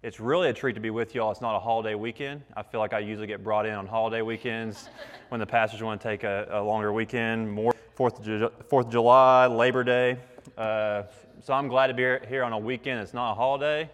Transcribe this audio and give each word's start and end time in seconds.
It's 0.00 0.20
really 0.20 0.48
a 0.48 0.52
treat 0.52 0.74
to 0.74 0.80
be 0.80 0.90
with 0.90 1.16
y'all. 1.16 1.32
It's 1.32 1.40
not 1.40 1.56
a 1.56 1.58
holiday 1.58 1.96
weekend. 1.96 2.42
I 2.56 2.62
feel 2.62 2.78
like 2.78 2.92
I 2.92 3.00
usually 3.00 3.26
get 3.26 3.42
brought 3.42 3.66
in 3.66 3.74
on 3.74 3.84
holiday 3.84 4.22
weekends 4.22 4.88
when 5.28 5.40
the 5.40 5.46
pastors 5.46 5.82
want 5.82 6.00
to 6.00 6.08
take 6.08 6.22
a, 6.22 6.46
a 6.52 6.62
longer 6.62 6.92
weekend, 6.92 7.50
more 7.50 7.74
Fourth 7.96 8.24
of, 8.24 8.52
Fourth 8.68 8.86
of 8.86 8.92
July, 8.92 9.48
Labor 9.48 9.82
Day. 9.82 10.16
Uh, 10.56 11.02
so 11.42 11.52
I'm 11.52 11.66
glad 11.66 11.88
to 11.88 11.94
be 11.94 12.28
here 12.28 12.44
on 12.44 12.52
a 12.52 12.58
weekend. 12.58 13.00
It's 13.00 13.12
not 13.12 13.32
a 13.32 13.34
holiday. 13.34 13.90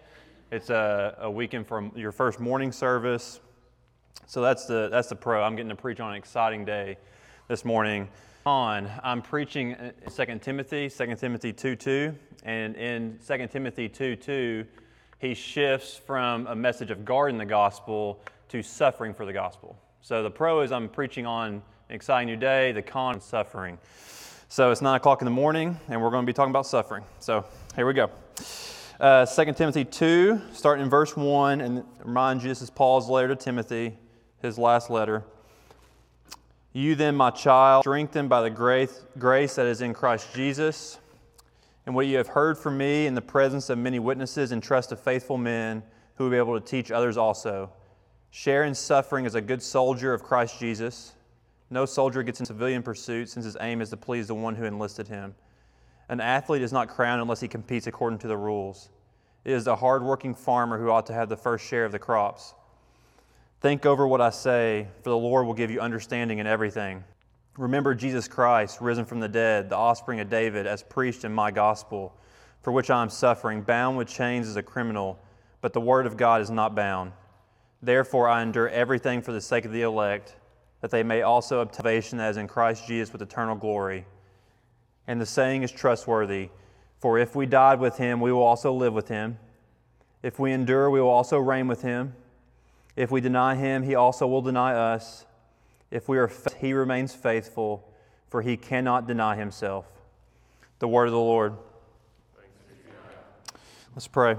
It's 0.51 0.69
a, 0.69 1.17
a 1.21 1.31
weekend 1.31 1.65
from 1.65 1.91
your 1.95 2.11
first 2.11 2.39
morning 2.39 2.71
service. 2.71 3.39
So 4.27 4.43
that's 4.43 4.67
the 4.67 4.89
that's 4.91 5.09
the 5.09 5.15
pro. 5.15 5.41
I'm 5.41 5.55
getting 5.55 5.69
to 5.69 5.75
preach 5.75 5.99
on 5.99 6.11
an 6.11 6.17
exciting 6.17 6.65
day 6.65 6.97
this 7.47 7.65
morning. 7.65 8.09
On, 8.45 8.87
I'm 9.01 9.23
preaching 9.23 9.75
2 10.15 10.25
Timothy, 10.37 10.87
2 10.87 11.15
Timothy 11.15 11.51
2:2, 11.51 12.13
and 12.43 12.75
in 12.75 13.17
2 13.27 13.47
Timothy 13.47 13.89
2:2, 13.89 14.67
he 15.19 15.33
shifts 15.33 15.95
from 15.97 16.47
a 16.47 16.55
message 16.55 16.91
of 16.91 17.05
guarding 17.05 17.37
the 17.37 17.45
gospel 17.45 18.19
to 18.49 18.61
suffering 18.61 19.13
for 19.13 19.25
the 19.25 19.33
gospel. 19.33 19.77
So 20.01 20.21
the 20.23 20.31
pro 20.31 20.61
is 20.61 20.71
I'm 20.71 20.89
preaching 20.89 21.25
on 21.25 21.53
an 21.53 21.61
exciting 21.89 22.27
new 22.27 22.35
day. 22.35 22.71
The 22.71 22.81
con 22.81 23.17
is 23.17 23.23
suffering. 23.23 23.77
So 24.49 24.71
it's 24.71 24.81
nine 24.81 24.97
o'clock 24.97 25.21
in 25.21 25.25
the 25.25 25.31
morning, 25.31 25.79
and 25.87 26.01
we're 26.01 26.11
going 26.11 26.23
to 26.23 26.27
be 26.27 26.33
talking 26.33 26.51
about 26.51 26.67
suffering. 26.67 27.03
So 27.19 27.45
here 27.75 27.87
we 27.87 27.93
go. 27.93 28.09
Uh, 28.99 29.25
2 29.25 29.53
Timothy 29.53 29.83
2, 29.83 30.41
starting 30.53 30.83
in 30.83 30.89
verse 30.89 31.17
1, 31.17 31.61
and 31.61 31.83
remind 32.03 32.43
you 32.43 32.49
this 32.49 32.61
is 32.61 32.69
Paul's 32.69 33.09
letter 33.09 33.29
to 33.29 33.35
Timothy, 33.35 33.97
his 34.41 34.57
last 34.57 34.89
letter. 34.89 35.23
You 36.71 36.95
then, 36.95 37.15
my 37.15 37.29
child, 37.31 37.83
strengthened 37.83 38.29
by 38.29 38.41
the 38.41 38.49
grace, 38.49 39.03
grace 39.17 39.55
that 39.55 39.65
is 39.65 39.81
in 39.81 39.93
Christ 39.93 40.27
Jesus, 40.33 40.99
and 41.85 41.93
what 41.93 42.07
you 42.07 42.17
have 42.17 42.27
heard 42.27 42.57
from 42.57 42.77
me 42.77 43.05
in 43.05 43.13
the 43.13 43.21
presence 43.21 43.69
of 43.69 43.77
many 43.77 43.99
witnesses, 43.99 44.51
and 44.51 44.61
trust 44.61 44.91
of 44.91 44.99
faithful 44.99 45.37
men 45.37 45.83
who 46.15 46.23
will 46.23 46.31
be 46.31 46.37
able 46.37 46.59
to 46.59 46.65
teach 46.65 46.91
others 46.91 47.17
also. 47.17 47.71
Share 48.31 48.63
in 48.63 48.73
suffering 48.75 49.25
as 49.25 49.35
a 49.35 49.41
good 49.41 49.61
soldier 49.61 50.13
of 50.13 50.23
Christ 50.23 50.59
Jesus. 50.59 51.13
No 51.69 51.85
soldier 51.85 52.23
gets 52.23 52.39
in 52.39 52.45
civilian 52.45 52.83
pursuit, 52.83 53.29
since 53.29 53.45
his 53.45 53.57
aim 53.61 53.81
is 53.81 53.89
to 53.91 53.97
please 53.97 54.27
the 54.27 54.35
one 54.35 54.55
who 54.55 54.65
enlisted 54.65 55.07
him. 55.07 55.35
An 56.09 56.19
athlete 56.19 56.61
is 56.61 56.73
not 56.73 56.89
crowned 56.89 57.21
unless 57.21 57.39
he 57.39 57.47
competes 57.47 57.87
according 57.87 58.19
to 58.19 58.27
the 58.27 58.37
rules. 58.37 58.89
It 59.43 59.53
is 59.53 59.65
the 59.65 59.75
hardworking 59.75 60.35
farmer 60.35 60.79
who 60.79 60.89
ought 60.89 61.05
to 61.07 61.13
have 61.13 61.29
the 61.29 61.37
first 61.37 61.65
share 61.65 61.85
of 61.85 61.91
the 61.91 61.99
crops. 61.99 62.53
Think 63.61 63.85
over 63.85 64.07
what 64.07 64.21
I 64.21 64.29
say, 64.31 64.87
for 65.01 65.09
the 65.09 65.17
Lord 65.17 65.47
will 65.47 65.53
give 65.53 65.71
you 65.71 65.79
understanding 65.79 66.39
in 66.39 66.47
everything. 66.47 67.03
Remember 67.57 67.95
Jesus 67.95 68.27
Christ, 68.27 68.81
risen 68.81 69.05
from 69.05 69.21
the 69.21 69.29
dead, 69.29 69.69
the 69.69 69.77
offspring 69.77 70.19
of 70.19 70.29
David, 70.29 70.67
as 70.67 70.83
preached 70.83 71.23
in 71.23 71.33
my 71.33 71.51
gospel, 71.51 72.13
for 72.61 72.71
which 72.71 72.89
I 72.89 73.01
am 73.01 73.09
suffering, 73.09 73.61
bound 73.61 73.97
with 73.97 74.09
chains 74.09 74.47
as 74.47 74.57
a 74.57 74.63
criminal, 74.63 75.17
but 75.61 75.71
the 75.71 75.79
word 75.79 76.05
of 76.05 76.17
God 76.17 76.41
is 76.41 76.49
not 76.49 76.75
bound. 76.75 77.13
Therefore, 77.81 78.27
I 78.27 78.41
endure 78.41 78.67
everything 78.67 79.21
for 79.21 79.31
the 79.31 79.39
sake 79.39 79.63
of 79.63 79.71
the 79.71 79.83
elect, 79.83 80.35
that 80.81 80.91
they 80.91 81.03
may 81.03 81.21
also 81.21 81.61
obtain 81.61 81.75
salvation 81.75 82.19
as 82.19 82.35
in 82.35 82.47
Christ 82.47 82.87
Jesus 82.87 83.13
with 83.13 83.21
eternal 83.21 83.55
glory. 83.55 84.05
And 85.07 85.21
the 85.21 85.25
saying 85.25 85.63
is 85.63 85.71
trustworthy 85.71 86.49
For 86.99 87.19
if 87.19 87.35
we 87.35 87.45
died 87.45 87.79
with 87.79 87.97
him, 87.97 88.19
we 88.19 88.31
will 88.31 88.43
also 88.43 88.73
live 88.73 88.93
with 88.93 89.07
him. 89.07 89.37
If 90.23 90.39
we 90.39 90.51
endure, 90.51 90.89
we 90.89 90.99
will 90.99 91.09
also 91.09 91.37
reign 91.37 91.67
with 91.67 91.83
him. 91.83 92.15
If 92.95 93.11
we 93.11 93.21
deny 93.21 93.55
him, 93.55 93.83
he 93.83 93.93
also 93.95 94.25
will 94.25 94.41
deny 94.41 94.73
us. 94.73 95.25
If 95.91 96.09
we 96.09 96.17
are 96.17 96.29
he 96.59 96.73
remains 96.73 97.13
faithful, 97.13 97.91
for 98.27 98.41
he 98.41 98.57
cannot 98.57 99.07
deny 99.07 99.35
himself. 99.35 99.85
The 100.79 100.87
word 100.87 101.05
of 101.05 101.13
the 101.13 101.19
Lord. 101.19 101.55
Let's 103.93 104.07
pray. 104.07 104.35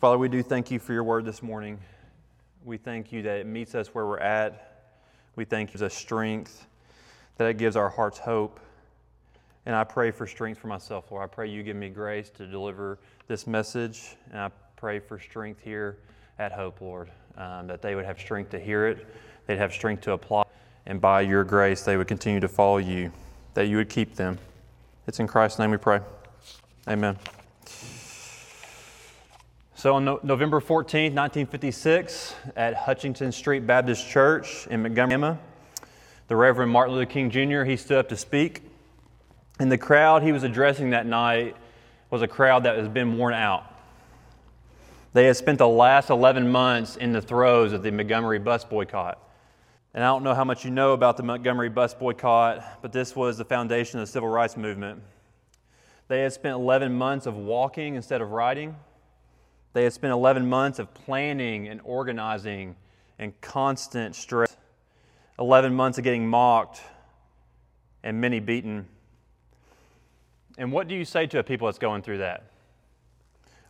Father, 0.00 0.18
we 0.18 0.28
do 0.28 0.42
thank 0.42 0.70
you 0.70 0.78
for 0.78 0.92
your 0.92 1.02
word 1.02 1.24
this 1.24 1.42
morning. 1.42 1.80
We 2.64 2.76
thank 2.76 3.10
you 3.10 3.22
that 3.22 3.38
it 3.38 3.46
meets 3.46 3.74
us 3.74 3.88
where 3.88 4.06
we're 4.06 4.18
at. 4.18 4.92
We 5.34 5.44
thank 5.44 5.70
you 5.70 5.78
for 5.78 5.84
the 5.84 5.90
strength, 5.90 6.66
that 7.36 7.48
it 7.48 7.58
gives 7.58 7.74
our 7.74 7.88
hearts 7.88 8.18
hope. 8.18 8.60
And 9.66 9.74
I 9.74 9.82
pray 9.82 10.10
for 10.10 10.26
strength 10.26 10.60
for 10.60 10.68
myself, 10.68 11.10
Lord. 11.10 11.24
I 11.24 11.26
pray 11.26 11.48
you 11.48 11.62
give 11.62 11.76
me 11.76 11.88
grace 11.88 12.30
to 12.30 12.46
deliver 12.46 12.98
this 13.26 13.46
message. 13.46 14.16
And 14.30 14.38
I 14.38 14.50
pray 14.76 15.00
for 15.00 15.18
strength 15.18 15.62
here 15.62 15.98
at 16.38 16.52
Hope, 16.52 16.80
Lord, 16.80 17.10
um, 17.36 17.66
that 17.66 17.80
they 17.80 17.94
would 17.94 18.04
have 18.04 18.18
strength 18.20 18.50
to 18.50 18.60
hear 18.60 18.86
it, 18.86 19.06
they'd 19.46 19.58
have 19.58 19.72
strength 19.72 20.02
to 20.02 20.12
apply, 20.12 20.44
and 20.86 21.00
by 21.00 21.20
your 21.20 21.44
grace, 21.44 21.82
they 21.82 21.96
would 21.96 22.08
continue 22.08 22.40
to 22.40 22.48
follow 22.48 22.78
you, 22.78 23.12
that 23.54 23.68
you 23.68 23.76
would 23.76 23.88
keep 23.88 24.16
them. 24.16 24.38
It's 25.06 25.20
in 25.20 25.26
Christ's 25.26 25.58
name 25.58 25.70
we 25.70 25.76
pray. 25.76 26.00
Amen. 26.88 27.18
So 29.74 29.96
on 29.96 30.04
no- 30.04 30.20
November 30.22 30.60
14, 30.60 31.14
1956, 31.14 32.34
at 32.56 32.74
Hutchinson 32.74 33.30
Street 33.32 33.66
Baptist 33.66 34.08
Church 34.08 34.66
in 34.68 34.82
Montgomery, 34.82 35.36
the 36.28 36.36
Reverend 36.36 36.72
Martin 36.72 36.94
Luther 36.94 37.10
King 37.10 37.30
Jr., 37.30 37.64
he 37.64 37.76
stood 37.76 37.98
up 37.98 38.08
to 38.08 38.16
speak. 38.16 38.62
And 39.60 39.70
the 39.70 39.78
crowd 39.78 40.22
he 40.22 40.32
was 40.32 40.42
addressing 40.42 40.90
that 40.90 41.06
night 41.06 41.54
was 42.10 42.22
a 42.22 42.28
crowd 42.28 42.62
that 42.62 42.78
has 42.78 42.88
been 42.88 43.18
worn 43.18 43.34
out. 43.34 43.64
They 45.12 45.26
had 45.26 45.36
spent 45.36 45.58
the 45.58 45.68
last 45.68 46.10
11 46.10 46.50
months 46.50 46.96
in 46.96 47.12
the 47.12 47.20
throes 47.20 47.72
of 47.72 47.82
the 47.82 47.92
Montgomery 47.92 48.38
bus 48.38 48.64
boycott. 48.64 49.18
And 49.94 50.02
I 50.02 50.08
don't 50.08 50.24
know 50.24 50.34
how 50.34 50.44
much 50.44 50.64
you 50.64 50.72
know 50.72 50.92
about 50.92 51.16
the 51.16 51.22
Montgomery 51.22 51.68
bus 51.68 51.94
boycott, 51.94 52.82
but 52.82 52.92
this 52.92 53.14
was 53.14 53.38
the 53.38 53.44
foundation 53.44 54.00
of 54.00 54.06
the 54.06 54.10
civil 54.10 54.28
rights 54.28 54.56
movement. 54.56 55.00
They 56.08 56.22
had 56.22 56.32
spent 56.32 56.56
11 56.56 56.92
months 56.92 57.26
of 57.26 57.36
walking 57.36 57.94
instead 57.94 58.20
of 58.20 58.32
riding. 58.32 58.74
They 59.72 59.84
had 59.84 59.92
spent 59.92 60.12
11 60.12 60.48
months 60.48 60.80
of 60.80 60.92
planning 60.92 61.68
and 61.68 61.80
organizing 61.84 62.74
and 63.20 63.40
constant 63.40 64.16
stress. 64.16 64.56
11 65.38 65.72
months 65.72 65.96
of 65.98 66.04
getting 66.04 66.26
mocked 66.26 66.80
and 68.02 68.20
many 68.20 68.40
beaten. 68.40 68.86
And 70.58 70.72
what 70.72 70.88
do 70.88 70.96
you 70.96 71.04
say 71.04 71.26
to 71.28 71.38
a 71.38 71.42
people 71.44 71.66
that's 71.68 71.78
going 71.78 72.02
through 72.02 72.18
that? 72.18 72.50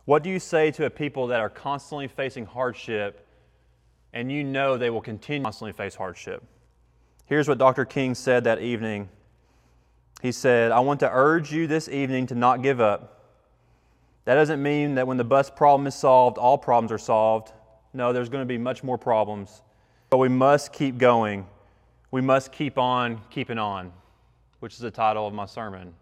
What 0.05 0.23
do 0.23 0.31
you 0.31 0.39
say 0.39 0.71
to 0.71 0.85
a 0.85 0.89
people 0.89 1.27
that 1.27 1.39
are 1.39 1.49
constantly 1.49 2.07
facing 2.07 2.45
hardship 2.45 3.24
and 4.15 4.31
you 4.31 4.43
know 4.43 4.77
they 4.77 4.89
will 4.89 5.01
continue 5.01 5.41
to 5.41 5.43
constantly 5.43 5.73
face 5.73 5.93
hardship? 5.93 6.41
Here's 7.25 7.47
what 7.47 7.57
Dr. 7.57 7.85
King 7.85 8.15
said 8.15 8.45
that 8.45 8.61
evening. 8.61 9.09
He 10.21 10.31
said, 10.31 10.71
I 10.71 10.79
want 10.79 11.01
to 11.01 11.09
urge 11.11 11.51
you 11.51 11.67
this 11.67 11.89
evening 11.89 12.25
to 12.27 12.35
not 12.35 12.63
give 12.63 12.79
up. 12.79 13.11
That 14.23 14.35
doesn't 14.35 14.63
mean 14.63 14.95
that 14.95 15.05
when 15.05 15.17
the 15.17 15.23
bus 15.23 15.49
problem 15.49 15.85
is 15.85 15.93
solved, 15.93 16.37
all 16.37 16.57
problems 16.57 16.91
are 16.91 16.97
solved. 16.97 17.51
No, 17.93 18.13
there's 18.13 18.29
going 18.29 18.41
to 18.41 18.47
be 18.47 18.57
much 18.57 18.83
more 18.83 18.97
problems. 18.97 19.61
But 20.09 20.17
we 20.17 20.29
must 20.29 20.71
keep 20.71 20.97
going. 20.97 21.45
We 22.09 22.21
must 22.21 22.51
keep 22.51 22.77
on 22.77 23.21
keeping 23.29 23.57
on, 23.57 23.91
which 24.61 24.73
is 24.73 24.79
the 24.79 24.91
title 24.91 25.27
of 25.27 25.33
my 25.33 25.45
sermon. 25.45 25.93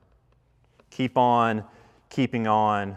Keep 0.92 1.18
on 1.18 1.64
keeping 2.10 2.46
on. 2.46 2.96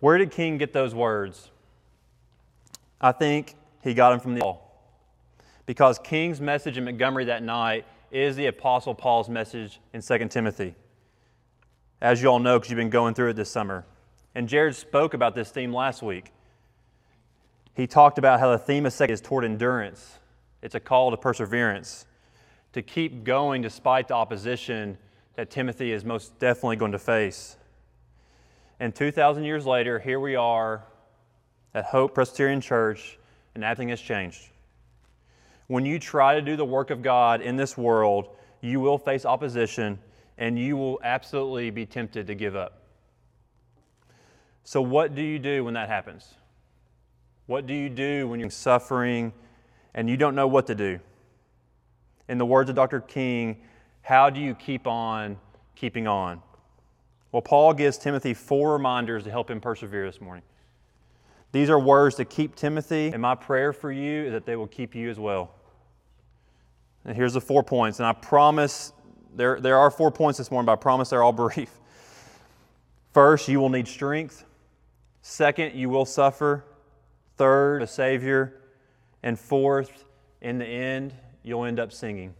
Where 0.00 0.16
did 0.16 0.30
King 0.30 0.56
get 0.56 0.72
those 0.72 0.94
words? 0.94 1.50
I 3.00 3.12
think 3.12 3.54
he 3.86 3.94
got 3.94 4.10
them 4.10 4.20
from 4.20 4.34
the 4.34 4.40
Bible. 4.40 4.62
Because 5.64 5.98
King's 5.98 6.40
message 6.40 6.76
in 6.76 6.84
Montgomery 6.84 7.24
that 7.26 7.42
night 7.42 7.86
is 8.10 8.36
the 8.36 8.46
Apostle 8.46 8.94
Paul's 8.94 9.28
message 9.28 9.80
in 9.92 10.02
2 10.02 10.28
Timothy. 10.28 10.74
As 12.00 12.20
you 12.20 12.28
all 12.28 12.38
know, 12.38 12.58
because 12.58 12.70
you've 12.70 12.76
been 12.76 12.90
going 12.90 13.14
through 13.14 13.30
it 13.30 13.36
this 13.36 13.50
summer. 13.50 13.86
And 14.34 14.48
Jared 14.48 14.74
spoke 14.74 15.14
about 15.14 15.34
this 15.34 15.50
theme 15.50 15.72
last 15.72 16.02
week. 16.02 16.32
He 17.74 17.86
talked 17.86 18.18
about 18.18 18.40
how 18.40 18.50
the 18.50 18.58
theme 18.58 18.86
of 18.86 18.92
second 18.92 19.14
is 19.14 19.20
toward 19.20 19.44
endurance. 19.44 20.18
It's 20.62 20.74
a 20.74 20.80
call 20.80 21.10
to 21.10 21.16
perseverance, 21.16 22.06
to 22.72 22.82
keep 22.82 23.22
going 23.22 23.62
despite 23.62 24.08
the 24.08 24.14
opposition 24.14 24.98
that 25.36 25.50
Timothy 25.50 25.92
is 25.92 26.04
most 26.04 26.38
definitely 26.38 26.76
going 26.76 26.92
to 26.92 26.98
face. 26.98 27.56
And 28.80 28.94
2,000 28.94 29.44
years 29.44 29.64
later, 29.64 29.98
here 29.98 30.18
we 30.18 30.34
are 30.34 30.84
at 31.74 31.84
Hope 31.84 32.14
Presbyterian 32.14 32.60
Church, 32.60 33.18
and 33.56 33.62
nothing 33.62 33.88
has 33.88 34.02
changed. 34.02 34.50
When 35.66 35.86
you 35.86 35.98
try 35.98 36.34
to 36.34 36.42
do 36.42 36.56
the 36.56 36.64
work 36.64 36.90
of 36.90 37.00
God 37.00 37.40
in 37.40 37.56
this 37.56 37.76
world, 37.76 38.36
you 38.60 38.80
will 38.80 38.98
face 38.98 39.24
opposition 39.24 39.98
and 40.36 40.58
you 40.58 40.76
will 40.76 41.00
absolutely 41.02 41.70
be 41.70 41.86
tempted 41.86 42.26
to 42.26 42.34
give 42.34 42.54
up. 42.54 42.82
So, 44.62 44.82
what 44.82 45.14
do 45.14 45.22
you 45.22 45.38
do 45.38 45.64
when 45.64 45.72
that 45.72 45.88
happens? 45.88 46.34
What 47.46 47.66
do 47.66 47.72
you 47.72 47.88
do 47.88 48.28
when 48.28 48.40
you're 48.40 48.50
suffering 48.50 49.32
and 49.94 50.10
you 50.10 50.18
don't 50.18 50.34
know 50.34 50.46
what 50.46 50.66
to 50.66 50.74
do? 50.74 51.00
In 52.28 52.36
the 52.36 52.44
words 52.44 52.68
of 52.68 52.76
Dr. 52.76 53.00
King, 53.00 53.56
how 54.02 54.28
do 54.28 54.38
you 54.38 54.54
keep 54.54 54.86
on 54.86 55.38
keeping 55.74 56.06
on? 56.06 56.42
Well, 57.32 57.40
Paul 57.40 57.72
gives 57.72 57.96
Timothy 57.96 58.34
four 58.34 58.74
reminders 58.74 59.24
to 59.24 59.30
help 59.30 59.50
him 59.50 59.62
persevere 59.62 60.04
this 60.04 60.20
morning. 60.20 60.42
These 61.52 61.70
are 61.70 61.78
words 61.78 62.16
to 62.16 62.24
keep 62.24 62.54
Timothy, 62.54 63.08
and 63.08 63.22
my 63.22 63.34
prayer 63.34 63.72
for 63.72 63.90
you 63.90 64.24
is 64.24 64.32
that 64.32 64.44
they 64.44 64.56
will 64.56 64.66
keep 64.66 64.94
you 64.94 65.08
as 65.10 65.18
well. 65.18 65.54
And 67.04 67.16
here's 67.16 67.34
the 67.34 67.40
four 67.40 67.62
points, 67.62 67.98
and 67.98 68.06
I 68.06 68.12
promise 68.12 68.92
there, 69.34 69.60
there 69.60 69.78
are 69.78 69.90
four 69.90 70.10
points 70.10 70.38
this 70.38 70.50
morning, 70.50 70.66
but 70.66 70.72
I 70.72 70.76
promise 70.76 71.10
they're 71.10 71.22
all 71.22 71.32
brief. 71.32 71.70
First, 73.12 73.48
you 73.48 73.60
will 73.60 73.68
need 73.68 73.86
strength. 73.86 74.44
Second, 75.22 75.74
you 75.74 75.88
will 75.88 76.04
suffer. 76.04 76.64
Third, 77.36 77.82
a 77.82 77.86
Savior. 77.86 78.60
And 79.22 79.38
fourth, 79.38 80.04
in 80.40 80.58
the 80.58 80.66
end, 80.66 81.14
you'll 81.42 81.64
end 81.64 81.80
up 81.80 81.92
singing. 81.92 82.34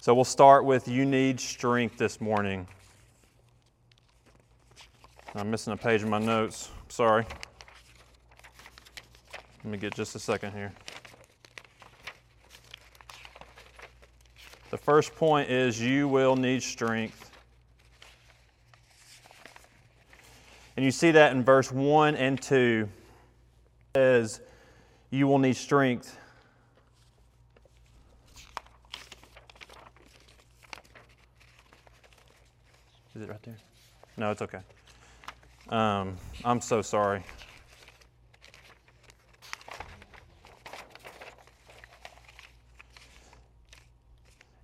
So 0.00 0.14
we'll 0.14 0.24
start 0.24 0.64
with 0.64 0.86
You 0.86 1.04
Need 1.04 1.40
Strength 1.40 1.98
this 1.98 2.20
morning. 2.20 2.66
I'm 5.34 5.50
missing 5.50 5.72
a 5.72 5.76
page 5.76 6.02
in 6.02 6.08
my 6.08 6.18
notes. 6.18 6.70
Sorry. 6.88 7.26
Let 9.66 9.72
me 9.72 9.78
get 9.78 9.96
just 9.96 10.14
a 10.14 10.20
second 10.20 10.52
here. 10.52 10.72
The 14.70 14.78
first 14.78 15.16
point 15.16 15.50
is 15.50 15.82
you 15.82 16.06
will 16.06 16.36
need 16.36 16.62
strength. 16.62 17.32
And 20.76 20.84
you 20.84 20.92
see 20.92 21.10
that 21.10 21.32
in 21.32 21.42
verse 21.42 21.72
1 21.72 22.14
and 22.14 22.40
2. 22.40 22.88
It 23.96 23.98
says, 23.98 24.40
You 25.10 25.26
will 25.26 25.40
need 25.40 25.56
strength. 25.56 26.16
Is 33.16 33.22
it 33.22 33.28
right 33.28 33.42
there? 33.42 33.56
No, 34.16 34.30
it's 34.30 34.42
okay. 34.42 34.60
Um, 35.70 36.16
I'm 36.44 36.60
so 36.60 36.82
sorry. 36.82 37.24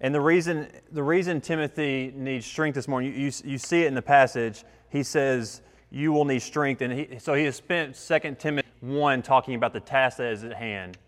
And 0.02 0.12
the 0.12 0.20
reason, 0.20 0.66
the 0.90 1.02
reason 1.02 1.40
Timothy 1.40 2.12
needs 2.14 2.44
strength 2.44 2.74
this 2.74 2.88
morning, 2.88 3.14
you, 3.14 3.26
you, 3.26 3.32
you 3.44 3.58
see 3.58 3.84
it 3.84 3.86
in 3.86 3.94
the 3.94 4.02
passage. 4.02 4.64
He 4.90 5.04
says, 5.04 5.62
You 5.92 6.12
will 6.12 6.24
need 6.24 6.42
strength. 6.42 6.82
And 6.82 6.92
he, 6.92 7.18
so 7.20 7.34
he 7.34 7.44
has 7.44 7.54
spent 7.54 7.94
2 7.94 8.34
Timothy 8.34 8.68
1 8.80 9.22
talking 9.22 9.54
about 9.54 9.72
the 9.72 9.80
task 9.80 10.16
that 10.16 10.32
is 10.32 10.42
at 10.42 10.54
hand. 10.54 10.98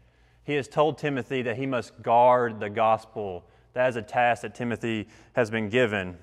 He 0.45 0.55
has 0.55 0.69
told 0.69 0.97
Timothy 0.97 1.43
that 1.43 1.57
he 1.57 1.67
must 1.67 2.01
guard 2.03 2.61
the 2.61 2.71
gospel. 2.71 3.45
That 3.73 3.89
is 3.89 3.97
a 3.97 4.03
task 4.03 4.43
that 4.43 4.55
Timothy 4.55 5.09
has 5.33 5.51
been 5.51 5.69
given. 5.69 6.17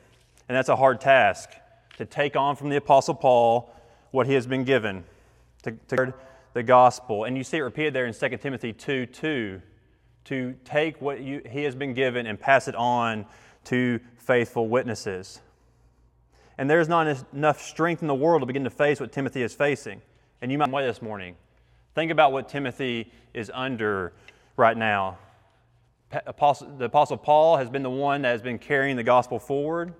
And 0.48 0.56
that's 0.56 0.70
a 0.70 0.76
hard 0.78 1.02
task 1.02 1.50
to 1.98 2.06
take 2.06 2.38
on 2.38 2.56
from 2.56 2.70
the 2.70 2.78
Apostle 2.78 3.16
Paul 3.16 3.76
what 4.12 4.28
he 4.28 4.34
has 4.34 4.48
been 4.48 4.64
given 4.64 5.04
to, 5.64 5.72
to 5.90 5.96
guard 5.98 6.14
the 6.54 6.64
gospel. 6.64 7.26
And 7.26 7.38
you 7.38 7.44
see 7.44 7.58
it 7.58 7.62
repeated 7.62 7.94
there 7.94 8.06
in 8.06 8.14
2 8.14 8.38
Timothy 8.38 8.72
2 8.72 9.08
2 9.08 9.62
to 10.26 10.56
take 10.66 11.02
what 11.02 11.22
you, 11.22 11.42
he 11.50 11.64
has 11.64 11.76
been 11.76 11.94
given 11.94 12.28
and 12.28 12.40
pass 12.40 12.68
it 12.68 12.76
on 12.76 13.26
to 13.66 14.00
faithful 14.18 14.68
witnesses. 14.68 15.42
And 16.58 16.70
there's 16.70 16.88
not 16.88 17.26
enough 17.34 17.62
strength 17.62 18.02
in 18.02 18.08
the 18.08 18.16
world 18.16 18.42
to 18.42 18.46
begin 18.46 18.64
to 18.66 18.70
face 18.70 19.00
what 19.00 19.12
Timothy 19.12 19.42
is 19.42 19.54
facing. 19.54 20.02
And 20.42 20.52
you 20.52 20.58
might 20.58 20.70
wait 20.70 20.86
this 20.86 21.02
morning. 21.02 21.36
Think 21.96 22.12
about 22.12 22.32
what 22.32 22.50
Timothy 22.50 23.12
is 23.34 23.52
under 23.54 24.14
right 24.58 24.78
now. 24.78 25.18
Apostle, 26.26 26.76
the 26.78 26.86
Apostle 26.86 27.18
Paul 27.18 27.58
has 27.58 27.70
been 27.70 27.84
the 27.84 27.90
one 27.90 28.22
that 28.24 28.30
has 28.30 28.42
been 28.42 28.60
carrying 28.60 28.96
the 28.96 29.04
gospel 29.04 29.40
forward. 29.40 29.94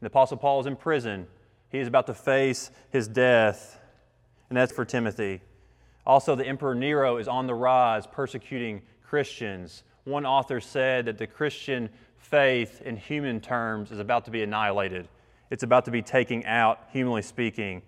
The 0.00 0.06
Apostle 0.06 0.36
Paul 0.36 0.60
is 0.60 0.66
in 0.66 0.76
prison. 0.76 1.26
He 1.70 1.78
is 1.78 1.88
about 1.88 2.06
to 2.06 2.14
face 2.14 2.70
his 2.90 3.08
death. 3.08 3.80
And 4.48 4.56
that's 4.56 4.72
for 4.72 4.84
Timothy. 4.84 5.40
Also, 6.06 6.34
the 6.34 6.46
Emperor 6.46 6.74
Nero 6.74 7.18
is 7.18 7.28
on 7.28 7.46
the 7.46 7.54
rise, 7.54 8.06
persecuting 8.06 8.82
Christians. 9.08 9.84
One 10.04 10.26
author 10.26 10.60
said 10.60 11.06
that 11.06 11.16
the 11.16 11.26
Christian 11.26 11.88
faith, 12.18 12.82
in 12.82 12.96
human 12.96 13.40
terms, 13.40 13.90
is 13.90 13.98
about 13.98 14.26
to 14.26 14.30
be 14.30 14.42
annihilated. 14.42 15.08
It's 15.50 15.62
about 15.62 15.86
to 15.86 15.90
be 15.90 16.02
taken 16.02 16.44
out, 16.44 16.80
humanly 16.92 17.22
speaking. 17.22 17.82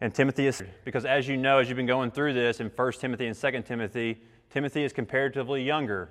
And 0.00 0.14
Timothy 0.14 0.46
is, 0.46 0.62
because 0.84 1.04
as 1.04 1.26
you 1.26 1.36
know, 1.36 1.58
as 1.58 1.68
you've 1.68 1.76
been 1.76 1.86
going 1.86 2.12
through 2.12 2.34
this 2.34 2.60
in 2.60 2.68
1 2.68 2.92
Timothy 2.92 3.26
and 3.26 3.36
2 3.36 3.62
Timothy, 3.62 4.20
Timothy 4.50 4.84
is 4.84 4.92
comparatively 4.92 5.64
younger. 5.64 6.10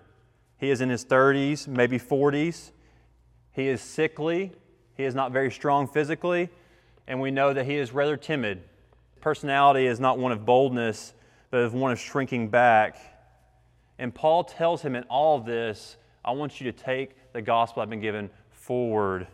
He 0.57 0.69
is 0.69 0.81
in 0.81 0.89
his 0.89 1.05
30s, 1.05 1.67
maybe 1.67 1.97
40s. 1.97 2.71
He 3.53 3.69
is 3.69 3.81
sickly. 3.81 4.51
He 4.95 5.05
is 5.05 5.15
not 5.15 5.31
very 5.31 5.49
strong 5.49 5.87
physically. 5.87 6.49
And 7.07 7.21
we 7.21 7.31
know 7.31 7.53
that 7.53 7.65
he 7.65 7.75
is 7.75 7.93
rather 7.93 8.17
timid. 8.17 8.63
Personality 9.21 9.87
is 9.87 9.99
not 9.99 10.19
one 10.19 10.33
of 10.33 10.45
boldness, 10.45 11.13
but 11.51 11.61
of 11.61 11.73
one 11.73 11.93
of 11.93 11.99
shrinking 11.99 12.49
back 12.49 12.97
and 13.99 14.15
Paul 14.15 14.45
tells 14.45 14.81
him 14.81 14.95
in 14.95 15.03
all 15.03 15.37
of 15.37 15.45
this, 15.45 15.97
I 16.23 16.31
want 16.31 16.59
you 16.59 16.71
to 16.71 16.77
take 16.77 17.11
the 17.33 17.41
gospel 17.41 17.83
I've 17.83 17.89
been 17.89 17.99
given 17.99 18.29
forward. 18.49 19.27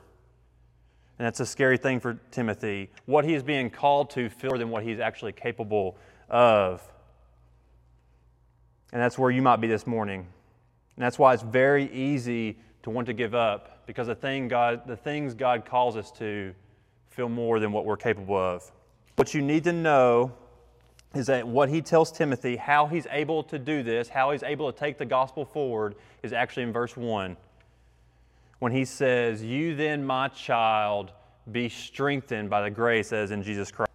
And 1.18 1.26
that's 1.26 1.40
a 1.40 1.46
scary 1.46 1.78
thing 1.78 2.00
for 2.00 2.16
Timothy. 2.32 2.90
What 3.06 3.24
he 3.24 3.36
is 3.36 3.44
being 3.44 3.70
called 3.70 4.10
to 4.12 4.28
feel 4.28 4.58
than 4.58 4.70
what 4.70 4.84
he's 4.84 5.00
actually 5.00 5.32
capable 5.32 5.98
of. 6.30 6.82
And 8.92 9.02
that's 9.02 9.18
where 9.18 9.32
you 9.32 9.42
might 9.42 9.58
be 9.58 9.68
this 9.68 9.86
morning. 9.86 10.22
And 10.96 11.06
that's 11.06 11.20
why 11.20 11.34
it's 11.34 11.44
very 11.44 11.92
easy 11.94 12.58
to 12.84 12.90
want 12.90 13.08
to 13.08 13.14
give 13.14 13.36
up 13.36 13.86
because 13.86 14.08
the, 14.08 14.16
thing 14.16 14.48
God, 14.48 14.88
the 14.88 14.98
things 14.98 15.36
God 15.36 15.66
calls 15.66 15.96
us 15.96 16.12
to 16.14 16.54
feel 17.10 17.30
more 17.30 17.60
than 17.60 17.72
what 17.72 17.86
we're 17.86 17.98
capable 17.98 18.38
of. 18.38 18.70
What 19.16 19.34
you 19.34 19.42
need 19.42 19.64
to 19.66 19.74
know 19.74 20.34
is 21.16 21.28
that 21.28 21.48
what 21.48 21.70
he 21.70 21.82
tells 21.82 22.12
Timothy, 22.12 22.58
how 22.58 22.88
he's 22.88 23.08
able 23.10 23.44
to 23.44 23.58
do 23.58 23.84
this, 23.84 24.10
how 24.10 24.32
he's 24.32 24.44
able 24.44 24.72
to 24.72 24.78
take 24.78 24.98
the 24.98 25.06
gospel 25.06 25.46
forward, 25.46 25.96
is 26.24 26.34
actually 26.34 26.64
in 26.64 26.74
verse 26.74 26.98
1. 26.98 27.38
When 28.60 28.72
he 28.72 28.86
says, 28.86 29.42
You 29.44 29.76
then, 29.76 30.06
my 30.06 30.28
child, 30.28 31.12
be 31.52 31.70
strengthened 31.70 32.50
by 32.50 32.62
the 32.62 32.70
grace 32.70 33.14
as 33.14 33.32
in 33.32 33.44
Jesus 33.44 33.72
Christ. 33.72 33.92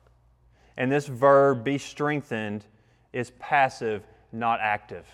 And 0.77 0.91
this 0.91 1.07
verb, 1.07 1.63
be 1.63 1.77
strengthened, 1.77 2.65
is 3.13 3.33
passive, 3.39 4.03
not 4.33 4.61
active. 4.61 5.07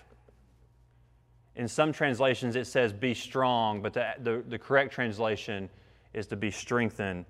In 1.56 1.66
some 1.66 1.92
translations, 1.92 2.54
it 2.54 2.66
says 2.66 2.92
be 2.92 3.14
strong, 3.14 3.80
but 3.80 3.94
the, 3.94 4.12
the, 4.20 4.44
the 4.46 4.58
correct 4.58 4.92
translation 4.92 5.70
is 6.12 6.26
to 6.28 6.36
be 6.36 6.50
strengthened. 6.50 7.24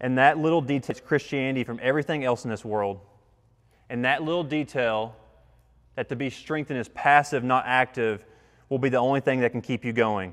And 0.00 0.16
that 0.18 0.38
little 0.38 0.60
details 0.60 1.00
Christianity 1.00 1.64
from 1.64 1.80
everything 1.82 2.24
else 2.24 2.44
in 2.44 2.50
this 2.50 2.64
world. 2.64 3.00
And 3.92 4.06
that 4.06 4.22
little 4.22 4.42
detail, 4.42 5.14
that 5.96 6.08
to 6.08 6.16
be 6.16 6.30
strengthened 6.30 6.78
is 6.78 6.88
passive, 6.88 7.44
not 7.44 7.64
active, 7.66 8.24
will 8.70 8.78
be 8.78 8.88
the 8.88 8.96
only 8.96 9.20
thing 9.20 9.40
that 9.40 9.52
can 9.52 9.60
keep 9.60 9.84
you 9.84 9.92
going. 9.92 10.32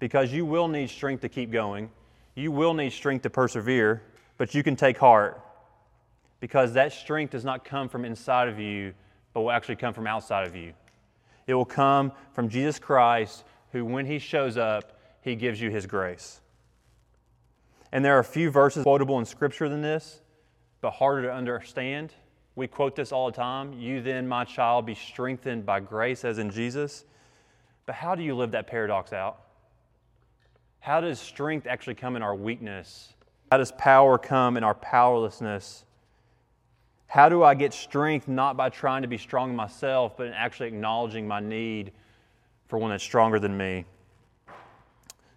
Because 0.00 0.32
you 0.32 0.44
will 0.44 0.66
need 0.66 0.90
strength 0.90 1.20
to 1.20 1.28
keep 1.28 1.52
going. 1.52 1.90
You 2.34 2.50
will 2.50 2.74
need 2.74 2.92
strength 2.92 3.22
to 3.22 3.30
persevere, 3.30 4.02
but 4.36 4.52
you 4.52 4.64
can 4.64 4.74
take 4.74 4.98
heart. 4.98 5.40
Because 6.40 6.72
that 6.72 6.92
strength 6.92 7.30
does 7.30 7.44
not 7.44 7.64
come 7.64 7.88
from 7.88 8.04
inside 8.04 8.48
of 8.48 8.58
you, 8.58 8.94
but 9.32 9.42
will 9.42 9.52
actually 9.52 9.76
come 9.76 9.94
from 9.94 10.08
outside 10.08 10.48
of 10.48 10.56
you. 10.56 10.72
It 11.46 11.54
will 11.54 11.64
come 11.64 12.10
from 12.32 12.48
Jesus 12.48 12.80
Christ, 12.80 13.44
who, 13.70 13.84
when 13.84 14.06
He 14.06 14.18
shows 14.18 14.56
up, 14.56 14.98
He 15.20 15.36
gives 15.36 15.60
you 15.60 15.70
His 15.70 15.86
grace. 15.86 16.40
And 17.92 18.04
there 18.04 18.16
are 18.16 18.20
a 18.20 18.24
few 18.24 18.50
verses 18.50 18.82
quotable 18.82 19.20
in 19.20 19.24
Scripture 19.24 19.68
than 19.68 19.82
this, 19.82 20.20
but 20.80 20.90
harder 20.90 21.22
to 21.28 21.32
understand. 21.32 22.12
We 22.56 22.66
quote 22.66 22.96
this 22.96 23.12
all 23.12 23.30
the 23.30 23.36
time 23.36 23.72
You 23.72 24.02
then, 24.02 24.28
my 24.28 24.44
child, 24.44 24.86
be 24.86 24.94
strengthened 24.94 25.64
by 25.64 25.80
grace 25.80 26.24
as 26.24 26.38
in 26.38 26.50
Jesus. 26.50 27.04
But 27.86 27.94
how 27.94 28.14
do 28.14 28.22
you 28.22 28.34
live 28.34 28.52
that 28.52 28.66
paradox 28.66 29.12
out? 29.12 29.40
How 30.80 31.00
does 31.00 31.18
strength 31.18 31.66
actually 31.66 31.94
come 31.94 32.16
in 32.16 32.22
our 32.22 32.34
weakness? 32.34 33.12
How 33.50 33.58
does 33.58 33.72
power 33.72 34.16
come 34.16 34.56
in 34.56 34.64
our 34.64 34.74
powerlessness? 34.74 35.84
How 37.06 37.28
do 37.28 37.42
I 37.42 37.54
get 37.54 37.74
strength 37.74 38.28
not 38.28 38.56
by 38.56 38.68
trying 38.68 39.02
to 39.02 39.08
be 39.08 39.18
strong 39.18 39.56
myself, 39.56 40.16
but 40.16 40.28
in 40.28 40.32
actually 40.32 40.68
acknowledging 40.68 41.26
my 41.26 41.40
need 41.40 41.90
for 42.68 42.78
one 42.78 42.90
that's 42.90 43.02
stronger 43.02 43.40
than 43.40 43.56
me? 43.56 43.84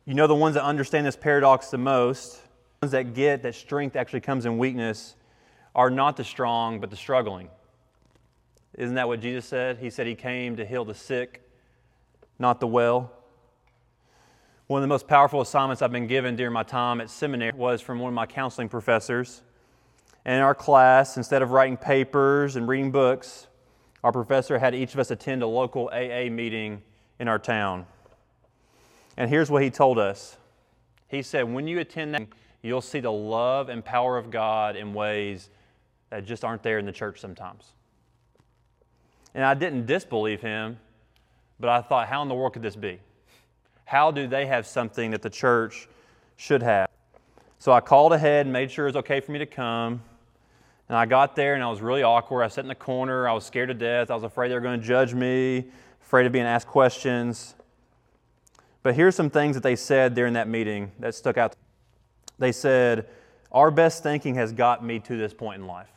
You 0.06 0.14
know, 0.14 0.28
the 0.28 0.36
ones 0.36 0.54
that 0.54 0.64
understand 0.64 1.08
this 1.08 1.16
paradox 1.16 1.70
the 1.70 1.80
most, 1.80 2.34
the 2.82 2.86
ones 2.86 2.92
that 2.92 3.16
get 3.16 3.42
that 3.42 3.56
strength 3.56 3.96
actually 3.96 4.22
comes 4.22 4.46
in 4.46 4.58
weakness, 4.58 5.16
are 5.76 5.90
not 5.90 6.18
the 6.18 6.24
strong, 6.24 6.80
but 6.80 6.90
the 6.90 6.96
struggling. 6.96 7.50
Isn't 8.76 8.96
that 8.96 9.08
what 9.08 9.20
Jesus 9.20 9.46
said? 9.46 9.78
He 9.78 9.90
said 9.90 10.08
he 10.08 10.16
came 10.16 10.56
to 10.58 10.66
heal 10.66 10.86
the 10.86 10.96
sick, 10.96 11.48
not 12.40 12.60
the 12.60 12.68
well. 12.68 13.12
One 14.68 14.80
of 14.80 14.84
the 14.84 14.88
most 14.88 15.08
powerful 15.08 15.42
assignments 15.42 15.82
I've 15.82 15.92
been 15.92 16.08
given 16.08 16.36
during 16.36 16.54
my 16.54 16.64
time 16.64 17.02
at 17.02 17.10
seminary 17.10 17.52
was 17.56 17.82
from 17.82 18.00
one 18.00 18.10
of 18.10 18.16
my 18.16 18.26
counseling 18.26 18.70
professors. 18.70 19.42
And 20.26 20.38
in 20.38 20.42
our 20.42 20.56
class, 20.56 21.18
instead 21.18 21.42
of 21.42 21.52
writing 21.52 21.78
papers 21.78 22.56
and 22.56 22.68
reading 22.68 22.92
books, 22.92 23.48
our 24.04 24.12
professor 24.12 24.58
had 24.58 24.74
each 24.74 24.94
of 24.94 25.00
us 25.00 25.12
attend 25.12 25.44
a 25.44 25.48
local 25.48 25.90
AA 25.94 26.30
meeting 26.30 26.82
in 27.20 27.28
our 27.28 27.40
town. 27.40 27.86
And 29.18 29.30
here's 29.30 29.52
what 29.52 29.62
he 29.62 29.70
told 29.70 30.00
us 30.00 30.38
He 31.08 31.22
said, 31.22 31.44
When 31.44 31.68
you 31.68 31.80
attend 31.80 32.14
that, 32.16 32.28
you'll 32.62 32.82
see 32.82 33.00
the 33.00 33.12
love 33.12 33.70
and 33.70 33.84
power 33.84 34.18
of 34.18 34.32
God 34.32 34.76
in 34.76 34.94
ways 34.94 35.50
that 36.14 36.26
just 36.26 36.46
aren't 36.46 36.62
there 36.62 36.78
in 36.78 36.86
the 36.86 36.92
church 36.92 37.20
sometimes. 37.20 37.72
And 39.34 39.44
I 39.44 39.56
didn't 39.56 39.88
disbelieve 39.88 40.42
him, 40.42 40.78
but 41.60 41.72
I 41.72 41.82
thought, 41.82 42.08
how 42.08 42.22
in 42.22 42.28
the 42.28 42.36
world 42.36 42.54
could 42.54 42.62
this 42.62 42.76
be? 42.76 43.00
How 43.86 44.12
do 44.12 44.28
they 44.28 44.46
have 44.46 44.68
something 44.68 45.10
that 45.10 45.24
the 45.24 45.30
church 45.32 45.90
should 46.38 46.62
have? 46.62 46.88
So 47.58 47.72
I 47.72 47.80
called 47.80 48.14
ahead 48.14 48.46
and 48.46 48.54
made 48.54 48.70
sure 48.70 48.86
it 48.86 48.90
was 48.90 48.96
okay 48.98 49.22
for 49.22 49.32
me 49.32 49.40
to 49.40 49.48
come. 49.48 50.04
And 50.88 50.96
I 50.96 51.08
got 51.08 51.36
there 51.36 51.56
and 51.56 51.64
I 51.64 51.70
was 51.72 51.82
really 51.82 52.04
awkward. 52.04 52.44
I 52.44 52.48
sat 52.48 52.64
in 52.64 52.68
the 52.68 52.76
corner. 52.76 53.28
I 53.28 53.34
was 53.34 53.44
scared 53.44 53.70
to 53.70 53.74
death. 53.74 54.12
I 54.12 54.14
was 54.14 54.24
afraid 54.24 54.50
they 54.50 54.56
were 54.56 54.62
going 54.62 54.80
to 54.80 54.86
judge 54.86 55.16
me, 55.16 55.66
afraid 56.04 56.28
of 56.28 56.32
being 56.32 56.46
asked 56.46 56.68
questions. 56.68 57.56
But 58.84 58.94
here's 58.94 59.16
some 59.16 59.32
things 59.32 59.56
that 59.56 59.64
they 59.64 59.76
said 59.76 60.14
during 60.14 60.34
that 60.34 60.48
meeting 60.48 60.92
that 61.00 61.16
stuck 61.16 61.40
out. 61.40 61.56
They 62.38 62.52
said, 62.52 63.08
Our 63.52 63.72
best 63.72 64.04
thinking 64.04 64.36
has 64.36 64.52
got 64.52 64.86
me 64.86 65.00
to 65.00 65.18
this 65.18 65.34
point 65.34 65.60
in 65.60 65.66
life. 65.66 65.93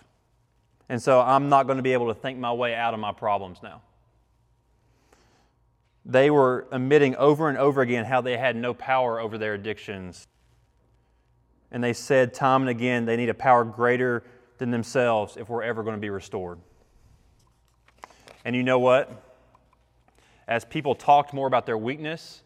And 0.89 1.03
so 1.03 1.21
I'm 1.21 1.49
not 1.49 1.67
going 1.67 1.77
to 1.79 1.83
be 1.83 1.93
able 1.93 2.09
to 2.09 2.15
think 2.15 2.39
my 2.39 2.53
way 2.53 2.75
out 2.75 2.95
of 2.95 3.01
my 3.01 3.13
problems 3.13 3.59
now. 3.63 3.83
They 6.05 6.31
were 6.31 6.69
admitting 6.71 7.17
over 7.17 7.49
and 7.49 7.59
over 7.59 7.81
again 7.81 8.05
how 8.05 8.21
they 8.21 8.37
had 8.37 8.55
no 8.55 8.73
power 8.73 9.19
over 9.19 9.39
their 9.39 9.55
addictions. 9.55 10.27
And 11.73 11.83
they 11.83 11.93
said 11.93 12.33
time 12.33 12.63
and 12.63 12.71
again 12.71 13.07
they 13.07 13.17
need 13.17 13.29
a 13.29 13.35
power 13.35 13.65
greater 13.65 14.23
than 14.59 14.71
themselves 14.71 15.37
if 15.37 15.49
we're 15.49 15.65
ever 15.65 15.83
going 15.83 15.97
to 15.97 16.01
be 16.01 16.11
restored. 16.11 16.59
And 18.45 18.55
you 18.55 18.63
know 18.63 18.79
what? 18.79 19.11
As 20.47 20.65
people 20.65 20.95
talked 20.95 21.35
more 21.35 21.49
about 21.49 21.67
their 21.67 21.77
weakness, 21.77 22.43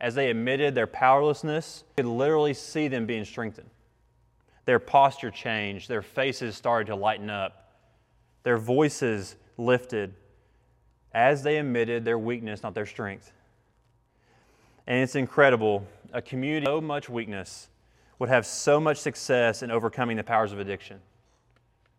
as 0.00 0.14
they 0.14 0.30
admitted 0.30 0.74
their 0.74 0.86
powerlessness, 0.86 1.84
you 1.90 2.04
could 2.04 2.10
literally 2.10 2.54
see 2.54 2.88
them 2.88 3.04
being 3.04 3.26
strengthened. 3.26 3.68
Their 4.64 4.78
posture 4.78 5.30
changed, 5.30 5.88
their 5.88 6.02
faces 6.02 6.56
started 6.56 6.86
to 6.86 6.96
lighten 6.96 7.28
up, 7.28 7.61
their 8.42 8.58
voices 8.58 9.36
lifted 9.56 10.14
as 11.12 11.42
they 11.42 11.58
admitted 11.58 12.04
their 12.04 12.18
weakness, 12.18 12.62
not 12.62 12.74
their 12.74 12.86
strength. 12.86 13.32
And 14.86 15.02
it's 15.02 15.14
incredible. 15.14 15.86
A 16.12 16.22
community 16.22 16.66
so 16.66 16.80
much 16.80 17.08
weakness 17.08 17.68
would 18.18 18.28
have 18.28 18.46
so 18.46 18.80
much 18.80 18.98
success 18.98 19.62
in 19.62 19.70
overcoming 19.70 20.16
the 20.16 20.24
powers 20.24 20.52
of 20.52 20.58
addiction. 20.58 21.00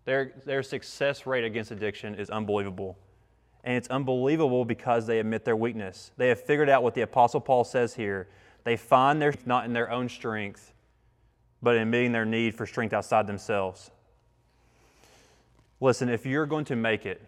Their, 0.05 0.33
their 0.45 0.63
success 0.63 1.25
rate 1.25 1.43
against 1.43 1.71
addiction 1.71 2.15
is 2.15 2.29
unbelievable. 2.29 2.97
And 3.63 3.77
it's 3.77 3.87
unbelievable 3.87 4.65
because 4.65 5.07
they 5.07 5.19
admit 5.19 5.45
their 5.45 5.55
weakness. 5.55 6.11
They 6.17 6.29
have 6.29 6.41
figured 6.41 6.69
out 6.69 6.83
what 6.83 6.93
the 6.93 7.01
Apostle 7.01 7.39
Paul 7.39 7.63
says 7.63 7.93
here. 7.93 8.27
They 8.65 8.75
find 8.75 9.21
their 9.21 9.33
not 9.45 9.65
in 9.65 9.73
their 9.73 9.89
own 9.89 10.09
strength, 10.09 10.73
but 11.61 11.75
in 11.75 11.83
admitting 11.83 12.11
their 12.11 12.25
need 12.25 12.55
for 12.55 12.65
strength 12.65 12.93
outside 12.93 13.25
themselves. 13.25 13.91
Listen, 15.83 16.07
if 16.07 16.25
you're 16.25 16.45
going 16.45 16.63
to 16.63 16.77
make 16.77 17.05
it, 17.05 17.21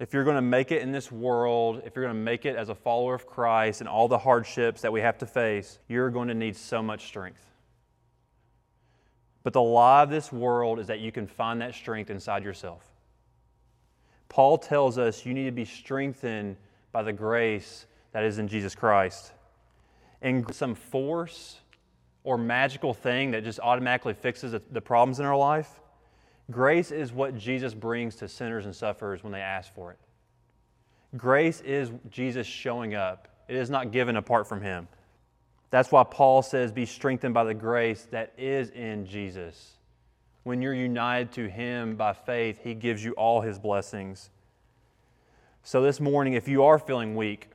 if 0.00 0.12
you're 0.12 0.24
going 0.24 0.34
to 0.34 0.42
make 0.42 0.72
it 0.72 0.82
in 0.82 0.90
this 0.90 1.12
world, 1.12 1.82
if 1.86 1.94
you're 1.94 2.04
going 2.04 2.16
to 2.16 2.20
make 2.20 2.44
it 2.44 2.56
as 2.56 2.68
a 2.68 2.74
follower 2.74 3.14
of 3.14 3.24
Christ 3.24 3.80
and 3.80 3.88
all 3.88 4.08
the 4.08 4.18
hardships 4.18 4.80
that 4.80 4.92
we 4.92 5.00
have 5.00 5.18
to 5.18 5.26
face, 5.26 5.78
you're 5.86 6.10
going 6.10 6.26
to 6.26 6.34
need 6.34 6.56
so 6.56 6.82
much 6.82 7.06
strength. 7.06 7.46
But 9.44 9.52
the 9.52 9.62
lie 9.62 10.02
of 10.02 10.10
this 10.10 10.32
world 10.32 10.80
is 10.80 10.88
that 10.88 10.98
you 10.98 11.12
can 11.12 11.28
find 11.28 11.60
that 11.60 11.76
strength 11.76 12.10
inside 12.10 12.42
yourself. 12.42 12.84
Paul 14.28 14.58
tells 14.58 14.98
us 14.98 15.24
you 15.24 15.32
need 15.32 15.44
to 15.44 15.52
be 15.52 15.64
strengthened 15.64 16.56
by 16.90 17.04
the 17.04 17.12
grace 17.12 17.86
that 18.10 18.24
is 18.24 18.38
in 18.38 18.48
Jesus 18.48 18.74
Christ. 18.74 19.30
And 20.20 20.52
some 20.52 20.74
force 20.74 21.60
or 22.24 22.36
magical 22.36 22.92
thing 22.92 23.30
that 23.30 23.44
just 23.44 23.60
automatically 23.60 24.14
fixes 24.14 24.50
the 24.50 24.80
problems 24.80 25.20
in 25.20 25.26
our 25.26 25.36
life, 25.36 25.70
grace 26.50 26.90
is 26.90 27.12
what 27.12 27.36
Jesus 27.36 27.74
brings 27.74 28.16
to 28.16 28.28
sinners 28.28 28.66
and 28.66 28.74
sufferers 28.74 29.22
when 29.22 29.32
they 29.32 29.40
ask 29.40 29.72
for 29.74 29.90
it. 29.90 29.98
Grace 31.16 31.60
is 31.60 31.90
Jesus 32.10 32.46
showing 32.46 32.94
up, 32.94 33.28
it 33.48 33.56
is 33.56 33.68
not 33.68 33.92
given 33.92 34.16
apart 34.16 34.48
from 34.48 34.62
Him. 34.62 34.88
That's 35.70 35.90
why 35.90 36.04
Paul 36.04 36.42
says, 36.42 36.72
Be 36.72 36.86
strengthened 36.86 37.34
by 37.34 37.44
the 37.44 37.54
grace 37.54 38.06
that 38.10 38.32
is 38.36 38.70
in 38.70 39.06
Jesus. 39.06 39.72
When 40.44 40.60
you're 40.60 40.74
united 40.74 41.32
to 41.32 41.48
Him 41.48 41.96
by 41.96 42.12
faith, 42.12 42.60
He 42.62 42.74
gives 42.74 43.04
you 43.04 43.12
all 43.12 43.40
His 43.40 43.58
blessings. 43.58 44.30
So, 45.62 45.82
this 45.82 46.00
morning, 46.00 46.34
if 46.34 46.48
you 46.48 46.64
are 46.64 46.78
feeling 46.78 47.14
weak, 47.14 47.50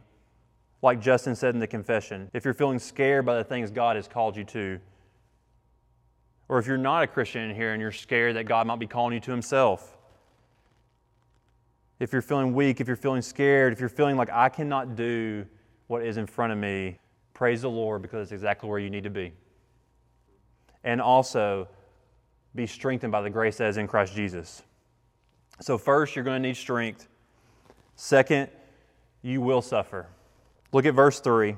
like 0.82 1.01
Justin 1.01 1.36
said 1.36 1.53
in 1.53 1.60
the 1.60 1.67
confession, 1.67 2.29
if 2.34 2.46
you're 2.46 2.53
feeling 2.53 2.79
scared 2.79 3.25
by 3.25 3.38
the 3.38 3.44
things 3.44 3.72
God 3.72 3.96
has 3.96 4.08
called 4.08 4.38
you 4.38 4.44
to, 4.46 4.79
or 6.49 6.59
if 6.59 6.67
you're 6.67 6.77
not 6.77 7.03
a 7.03 7.07
Christian 7.07 7.49
in 7.49 7.55
here 7.55 7.73
and 7.73 7.81
you're 7.81 7.91
scared 7.91 8.35
that 8.35 8.45
God 8.45 8.67
might 8.67 8.79
be 8.79 8.87
calling 8.87 9.13
you 9.13 9.19
to 9.21 9.31
Himself, 9.31 9.97
if 11.99 12.13
you're 12.13 12.21
feeling 12.21 12.53
weak, 12.53 12.79
if 12.79 12.87
you're 12.87 12.95
feeling 12.95 13.21
scared, 13.21 13.73
if 13.73 13.79
you're 13.79 13.89
feeling 13.89 14.17
like 14.17 14.29
I 14.31 14.49
cannot 14.49 14.95
do 14.95 15.45
what 15.87 16.03
is 16.03 16.17
in 16.17 16.27
front 16.27 16.53
of 16.53 16.59
me, 16.59 16.99
Praise 17.37 17.61
the 17.61 17.69
Lord 17.69 18.01
because 18.01 18.23
it's 18.23 18.31
exactly 18.31 18.67
where 18.67 18.79
you 18.79 18.89
need 18.89 19.03
to 19.03 19.11
be. 19.11 19.31
And 20.83 20.99
also, 20.99 21.67
be 22.55 22.65
strengthened 22.65 23.11
by 23.11 23.21
the 23.21 23.29
grace 23.29 23.57
that 23.57 23.69
is 23.69 23.77
in 23.77 23.87
Christ 23.87 24.15
Jesus. 24.15 24.63
So, 25.59 25.77
first, 25.77 26.15
you're 26.15 26.25
going 26.25 26.41
to 26.41 26.47
need 26.47 26.57
strength. 26.57 27.07
Second, 27.95 28.49
you 29.21 29.39
will 29.39 29.61
suffer. 29.61 30.07
Look 30.71 30.87
at 30.87 30.95
verse 30.95 31.19
3. 31.19 31.55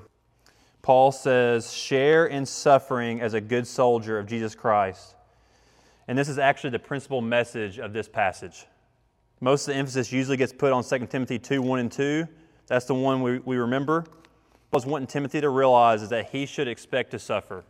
Paul 0.81 1.11
says, 1.11 1.73
Share 1.73 2.25
in 2.25 2.45
suffering 2.45 3.21
as 3.21 3.33
a 3.33 3.41
good 3.41 3.67
soldier 3.67 4.17
of 4.17 4.27
Jesus 4.27 4.55
Christ. 4.55 5.15
And 6.07 6.17
this 6.17 6.29
is 6.29 6.39
actually 6.39 6.71
the 6.71 6.79
principal 6.79 7.21
message 7.21 7.79
of 7.79 7.93
this 7.93 8.07
passage. 8.09 8.65
Most 9.41 9.67
of 9.67 9.73
the 9.73 9.79
emphasis 9.79 10.11
usually 10.11 10.37
gets 10.37 10.51
put 10.51 10.71
on 10.71 10.83
2 10.83 11.05
Timothy 11.07 11.39
2 11.39 11.61
1 11.61 11.79
and 11.79 11.91
2. 11.91 12.27
That's 12.67 12.85
the 12.85 12.95
one 12.95 13.21
we, 13.21 13.39
we 13.39 13.57
remember 13.57 14.05
was 14.71 14.85
wanting 14.85 15.07
Timothy 15.07 15.41
to 15.41 15.49
realize 15.49 16.01
is 16.01 16.09
that 16.09 16.29
he 16.29 16.45
should 16.45 16.67
expect 16.67 17.11
to 17.11 17.19
suffer. 17.19 17.63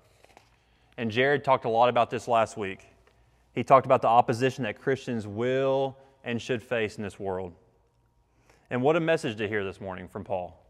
And 0.98 1.10
Jared 1.10 1.44
talked 1.44 1.66
a 1.66 1.70
lot 1.70 1.90
about 1.90 2.10
this 2.10 2.28
last 2.28 2.58
week. 2.58 2.86
He 3.54 3.64
talked 3.64 3.86
about 3.86 4.02
the 4.02 4.10
opposition 4.10 4.66
that 4.66 4.80
Christians 4.80 5.26
will 5.26 5.98
and 6.24 6.42
should 6.42 6.62
face 6.62 6.98
in 6.98 7.04
this 7.04 7.20
world. 7.20 7.54
And 8.70 8.82
what 8.82 8.96
a 8.96 9.00
message 9.00 9.38
to 9.38 9.48
hear 9.48 9.64
this 9.64 9.80
morning 9.80 10.08
from 10.08 10.24
Paul. 10.24 10.62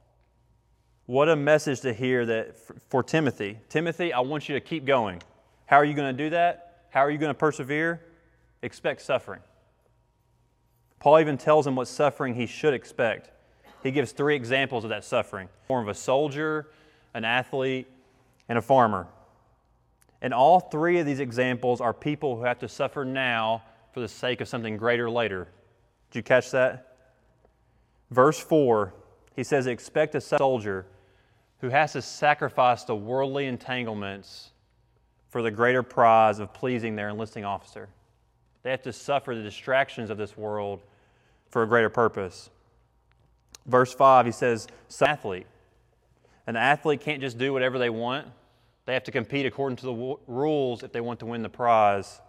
What 1.10 1.28
a 1.28 1.36
message 1.36 1.82
to 1.82 1.92
hear 1.92 2.24
that 2.28 2.56
for 2.88 3.02
Timothy. 3.02 3.58
Timothy, 3.68 4.14
I 4.14 4.20
want 4.20 4.48
you 4.48 4.54
to 4.54 4.62
keep 4.62 4.86
going. 4.86 5.24
How 5.66 5.78
are 5.78 5.84
you 5.84 5.96
going 5.96 6.16
to 6.16 6.24
do 6.24 6.30
that? 6.30 6.84
How 6.92 7.00
are 7.00 7.10
you 7.10 7.18
going 7.18 7.32
to 7.32 7.34
persevere? 7.34 8.00
Expect 8.62 9.02
suffering. 9.02 9.40
Paul 11.00 11.20
even 11.20 11.36
tells 11.36 11.66
him 11.66 11.76
what 11.76 11.88
suffering 11.88 12.36
he 12.36 12.46
should 12.46 12.76
expect 12.76 13.32
he 13.82 13.90
gives 13.90 14.12
three 14.12 14.36
examples 14.36 14.84
of 14.84 14.92
that 14.92 15.04
suffering 15.04 15.50
form 15.68 15.88
of 15.88 15.90
a 15.90 15.98
soldier, 15.98 16.68
an 17.16 17.26
athlete, 17.26 17.88
and 18.48 18.60
a 18.60 18.62
farmer. 18.62 19.08
And 20.22 20.32
all 20.32 20.60
three 20.60 21.00
of 21.00 21.08
these 21.08 21.20
examples 21.20 21.82
are 21.82 21.92
people 21.92 22.36
who 22.36 22.44
have 22.44 22.60
to 22.60 22.68
suffer 22.68 23.04
now 23.04 23.64
for 23.94 24.00
the 24.00 24.08
sake 24.08 24.42
of 24.42 24.48
something 24.48 24.78
greater 24.78 25.10
later. 25.10 25.48
Did 26.12 26.20
you 26.20 26.24
catch 26.24 26.52
that? 26.52 26.98
Verse 28.12 28.40
4, 28.40 28.94
he 29.36 29.44
says, 29.44 29.66
Expect 29.66 30.14
a 30.14 30.22
soldier 30.22 30.86
who 31.62 31.70
has 31.70 31.94
to 31.94 32.02
sacrifice 32.02 32.84
the 32.84 32.96
worldly 32.96 33.46
entanglements 33.46 34.52
for 35.30 35.42
the 35.42 35.52
greater 35.52 35.84
prize 35.84 36.40
of 36.40 36.54
pleasing 36.54 36.96
their 36.96 37.10
enlisting 37.10 37.46
officer. 37.46 37.90
They 38.64 38.72
have 38.72 38.82
to 38.84 38.94
suffer 38.94 39.36
the 39.36 39.44
distractions 39.44 40.10
of 40.10 40.18
this 40.18 40.36
world 40.38 40.82
for 41.50 41.64
a 41.64 41.68
greater 41.68 41.90
purpose. 41.90 42.50
Verse 43.66 43.94
5, 43.94 44.26
he 44.26 44.32
says, 44.32 44.68
athlete. 45.02 45.48
An 46.48 46.56
athlete 46.56 47.02
can't 47.02 47.22
just 47.22 47.38
do 47.38 47.54
whatever 47.54 47.78
they 47.78 47.90
want. 47.90 48.28
They 48.86 48.94
have 48.94 49.04
to 49.04 49.12
compete 49.12 49.46
according 49.46 49.76
to 49.78 49.86
the 49.86 49.94
w- 49.94 50.20
rules 50.26 50.82
if 50.82 50.92
they 50.92 51.02
want 51.02 51.20
to 51.20 51.28
win 51.28 51.44
the 51.44 51.50
prize. 51.50 52.22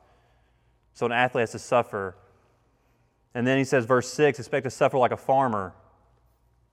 So 0.93 1.07
an 1.07 1.13
athlete 1.13 1.43
has 1.43 1.53
to 1.53 1.59
suffer. 1.59 2.17
And 3.35 3.47
then 3.47 3.57
he 3.57 3.65
says, 3.65 3.87
verse 3.87 4.13
6, 4.13 4.39
expect 4.39 4.65
to 4.65 4.71
suffer 4.71 4.99
like 4.99 5.13
a 5.13 5.17
farmer 5.17 5.73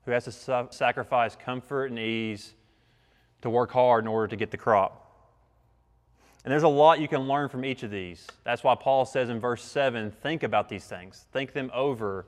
who 0.08 0.14
has 0.14 0.24
to 0.24 0.32
su- 0.32 0.68
sacrifice 0.70 1.36
comfort 1.36 1.90
and 1.90 1.98
ease 1.98 2.54
to 3.42 3.50
work 3.50 3.70
hard 3.70 4.02
in 4.02 4.08
order 4.08 4.26
to 4.26 4.36
get 4.36 4.50
the 4.50 4.56
crop. 4.56 5.04
And 6.44 6.50
there's 6.50 6.62
a 6.62 6.68
lot 6.68 6.98
you 6.98 7.08
can 7.08 7.28
learn 7.28 7.48
from 7.48 7.64
each 7.64 7.82
of 7.82 7.90
these. 7.90 8.26
That's 8.42 8.64
why 8.64 8.74
Paul 8.74 9.04
says 9.04 9.28
in 9.28 9.38
verse 9.38 9.62
7 9.62 10.10
think 10.10 10.42
about 10.42 10.68
these 10.68 10.84
things, 10.84 11.26
think 11.32 11.52
them 11.52 11.70
over 11.74 12.26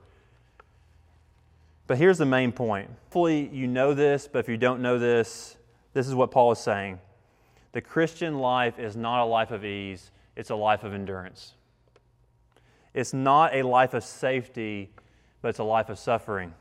but 1.90 1.98
here's 1.98 2.18
the 2.18 2.24
main 2.24 2.52
point. 2.52 2.88
Hopefully, 3.06 3.50
you 3.52 3.66
know 3.66 3.94
this, 3.94 4.28
but 4.28 4.38
if 4.38 4.48
you 4.48 4.56
don't 4.56 4.80
know 4.80 4.96
this, 4.96 5.56
this 5.92 6.06
is 6.06 6.14
what 6.14 6.30
Paul 6.30 6.52
is 6.52 6.60
saying. 6.60 7.00
The 7.72 7.80
Christian 7.80 8.38
life 8.38 8.78
is 8.78 8.94
not 8.94 9.24
a 9.24 9.24
life 9.24 9.50
of 9.50 9.64
ease, 9.64 10.12
it's 10.36 10.50
a 10.50 10.54
life 10.54 10.84
of 10.84 10.94
endurance. 10.94 11.54
It's 12.94 13.12
not 13.12 13.52
a 13.56 13.64
life 13.64 13.92
of 13.92 14.04
safety, 14.04 14.92
but 15.42 15.48
it's 15.48 15.58
a 15.58 15.64
life 15.64 15.88
of 15.88 15.98
suffering. 15.98 16.54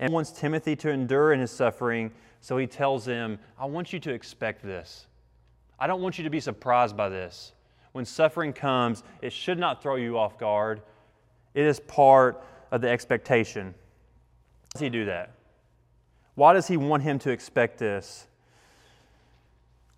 And 0.00 0.12
wants 0.12 0.30
Timothy 0.30 0.76
to 0.76 0.90
endure 0.90 1.32
in 1.32 1.40
his 1.40 1.50
suffering, 1.50 2.12
so 2.40 2.56
he 2.56 2.66
tells 2.66 3.04
him, 3.04 3.38
I 3.58 3.66
want 3.66 3.92
you 3.92 3.98
to 4.00 4.12
expect 4.12 4.62
this. 4.62 5.06
I 5.78 5.86
don't 5.86 6.02
want 6.02 6.18
you 6.18 6.24
to 6.24 6.30
be 6.30 6.40
surprised 6.40 6.96
by 6.96 7.08
this. 7.08 7.52
When 7.92 8.04
suffering 8.04 8.52
comes, 8.52 9.02
it 9.22 9.32
should 9.32 9.58
not 9.58 9.82
throw 9.82 9.96
you 9.96 10.18
off 10.18 10.38
guard. 10.38 10.82
It 11.54 11.64
is 11.64 11.80
part 11.80 12.44
of 12.70 12.80
the 12.80 12.88
expectation 12.88 13.66
How 13.66 14.72
does 14.72 14.80
he 14.82 14.88
do 14.90 15.06
that? 15.06 15.32
Why 16.34 16.52
does 16.52 16.68
he 16.68 16.76
want 16.76 17.02
him 17.02 17.18
to 17.20 17.30
expect 17.30 17.78
this? 17.78 18.26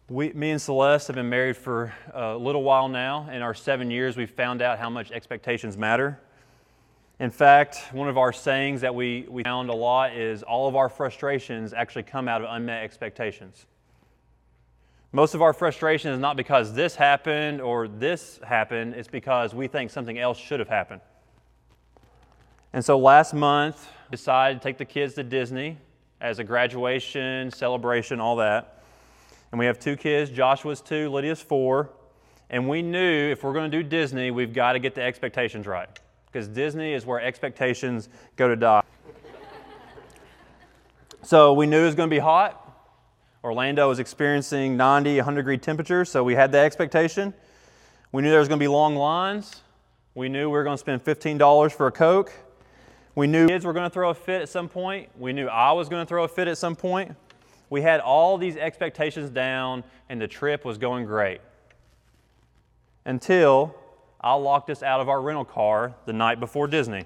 We, 0.08 0.32
me 0.32 0.50
and 0.50 0.60
Celeste 0.62 1.08
have 1.08 1.16
been 1.16 1.28
married 1.28 1.56
for 1.56 1.92
a 2.12 2.36
little 2.36 2.62
while 2.62 2.88
now. 2.88 3.28
In 3.30 3.42
our 3.42 3.54
seven 3.54 3.90
years, 3.90 4.16
we've 4.16 4.30
found 4.30 4.62
out 4.62 4.78
how 4.78 4.88
much 4.88 5.12
expectations 5.12 5.76
matter. 5.76 6.18
In 7.20 7.30
fact, 7.30 7.82
one 7.92 8.08
of 8.08 8.16
our 8.16 8.32
sayings 8.32 8.80
that 8.80 8.94
we, 8.94 9.26
we 9.28 9.42
found 9.42 9.68
a 9.68 9.74
lot 9.74 10.16
is 10.16 10.42
all 10.42 10.66
of 10.68 10.74
our 10.74 10.88
frustrations 10.88 11.74
actually 11.74 12.04
come 12.04 12.28
out 12.28 12.40
of 12.40 12.48
unmet 12.50 12.82
expectations. 12.82 13.66
Most 15.12 15.34
of 15.34 15.42
our 15.42 15.52
frustration 15.52 16.12
is 16.12 16.18
not 16.18 16.38
because 16.38 16.72
this 16.72 16.94
happened 16.94 17.60
or 17.60 17.88
this 17.88 18.40
happened, 18.42 18.94
it's 18.94 19.06
because 19.06 19.54
we 19.54 19.66
think 19.68 19.90
something 19.90 20.18
else 20.18 20.38
should 20.38 20.60
have 20.60 20.68
happened. 20.70 21.02
And 22.72 22.82
so 22.82 22.98
last 22.98 23.34
month, 23.34 23.86
decided 24.10 24.62
to 24.62 24.66
take 24.66 24.78
the 24.78 24.86
kids 24.86 25.12
to 25.14 25.22
Disney 25.22 25.76
as 26.22 26.38
a 26.38 26.44
graduation, 26.44 27.50
celebration, 27.50 28.18
all 28.18 28.36
that. 28.36 28.82
And 29.52 29.58
we 29.58 29.66
have 29.66 29.78
two 29.78 29.96
kids. 29.96 30.30
Joshua's 30.30 30.80
two, 30.80 31.10
Lydia's 31.10 31.42
four. 31.42 31.90
And 32.48 32.66
we 32.66 32.80
knew 32.80 33.30
if 33.30 33.44
we're 33.44 33.52
going 33.52 33.70
to 33.70 33.82
do 33.82 33.86
Disney, 33.86 34.30
we've 34.30 34.54
got 34.54 34.72
to 34.72 34.78
get 34.78 34.94
the 34.94 35.02
expectations 35.02 35.66
right. 35.66 35.88
Because 36.30 36.48
Disney 36.48 36.92
is 36.92 37.04
where 37.04 37.20
expectations 37.20 38.08
go 38.36 38.48
to 38.48 38.56
die. 38.56 38.82
so 41.22 41.52
we 41.52 41.66
knew 41.66 41.82
it 41.82 41.86
was 41.86 41.94
going 41.94 42.08
to 42.08 42.14
be 42.14 42.20
hot. 42.20 42.56
Orlando 43.42 43.88
was 43.88 43.98
experiencing 43.98 44.76
90, 44.76 45.16
100 45.16 45.40
degree 45.40 45.58
temperatures, 45.58 46.10
so 46.10 46.22
we 46.22 46.34
had 46.34 46.52
the 46.52 46.58
expectation. 46.58 47.32
We 48.12 48.22
knew 48.22 48.30
there 48.30 48.38
was 48.38 48.48
going 48.48 48.58
to 48.58 48.62
be 48.62 48.68
long 48.68 48.96
lines. 48.96 49.62
We 50.14 50.28
knew 50.28 50.48
we 50.48 50.52
were 50.52 50.64
going 50.64 50.76
to 50.76 50.80
spend 50.80 51.04
$15 51.04 51.72
for 51.72 51.86
a 51.86 51.92
Coke. 51.92 52.32
We 53.14 53.26
knew 53.26 53.48
kids 53.48 53.64
were 53.64 53.72
going 53.72 53.88
to 53.88 53.92
throw 53.92 54.10
a 54.10 54.14
fit 54.14 54.42
at 54.42 54.48
some 54.48 54.68
point. 54.68 55.08
We 55.18 55.32
knew 55.32 55.46
I 55.46 55.72
was 55.72 55.88
going 55.88 56.02
to 56.04 56.08
throw 56.08 56.24
a 56.24 56.28
fit 56.28 56.48
at 56.48 56.58
some 56.58 56.76
point. 56.76 57.16
We 57.70 57.82
had 57.82 58.00
all 58.00 58.36
these 58.36 58.56
expectations 58.56 59.30
down, 59.30 59.84
and 60.08 60.20
the 60.20 60.28
trip 60.28 60.64
was 60.64 60.76
going 60.76 61.06
great. 61.06 61.40
Until 63.04 63.74
I 64.20 64.34
locked 64.34 64.68
us 64.68 64.82
out 64.82 65.00
of 65.00 65.08
our 65.08 65.20
rental 65.20 65.44
car 65.44 65.94
the 66.04 66.12
night 66.12 66.40
before 66.40 66.66
Disney. 66.66 67.04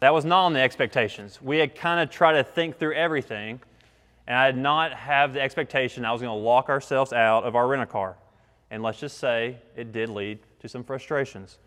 That 0.00 0.14
was 0.14 0.24
not 0.24 0.44
on 0.44 0.52
the 0.52 0.60
expectations. 0.60 1.40
We 1.42 1.58
had 1.58 1.74
kind 1.74 2.00
of 2.00 2.10
tried 2.10 2.34
to 2.34 2.44
think 2.44 2.78
through 2.78 2.94
everything, 2.94 3.60
and 4.26 4.36
I 4.36 4.52
did 4.52 4.60
not 4.60 4.92
have 4.92 5.32
the 5.32 5.40
expectation 5.40 6.04
I 6.04 6.12
was 6.12 6.22
going 6.22 6.36
to 6.36 6.44
lock 6.44 6.68
ourselves 6.68 7.12
out 7.12 7.44
of 7.44 7.56
our 7.56 7.66
rental 7.66 7.86
car. 7.86 8.16
And 8.70 8.82
let's 8.82 9.00
just 9.00 9.18
say 9.18 9.58
it 9.74 9.92
did 9.92 10.08
lead 10.08 10.38
to 10.60 10.68
some 10.68 10.84
frustrations. 10.84 11.58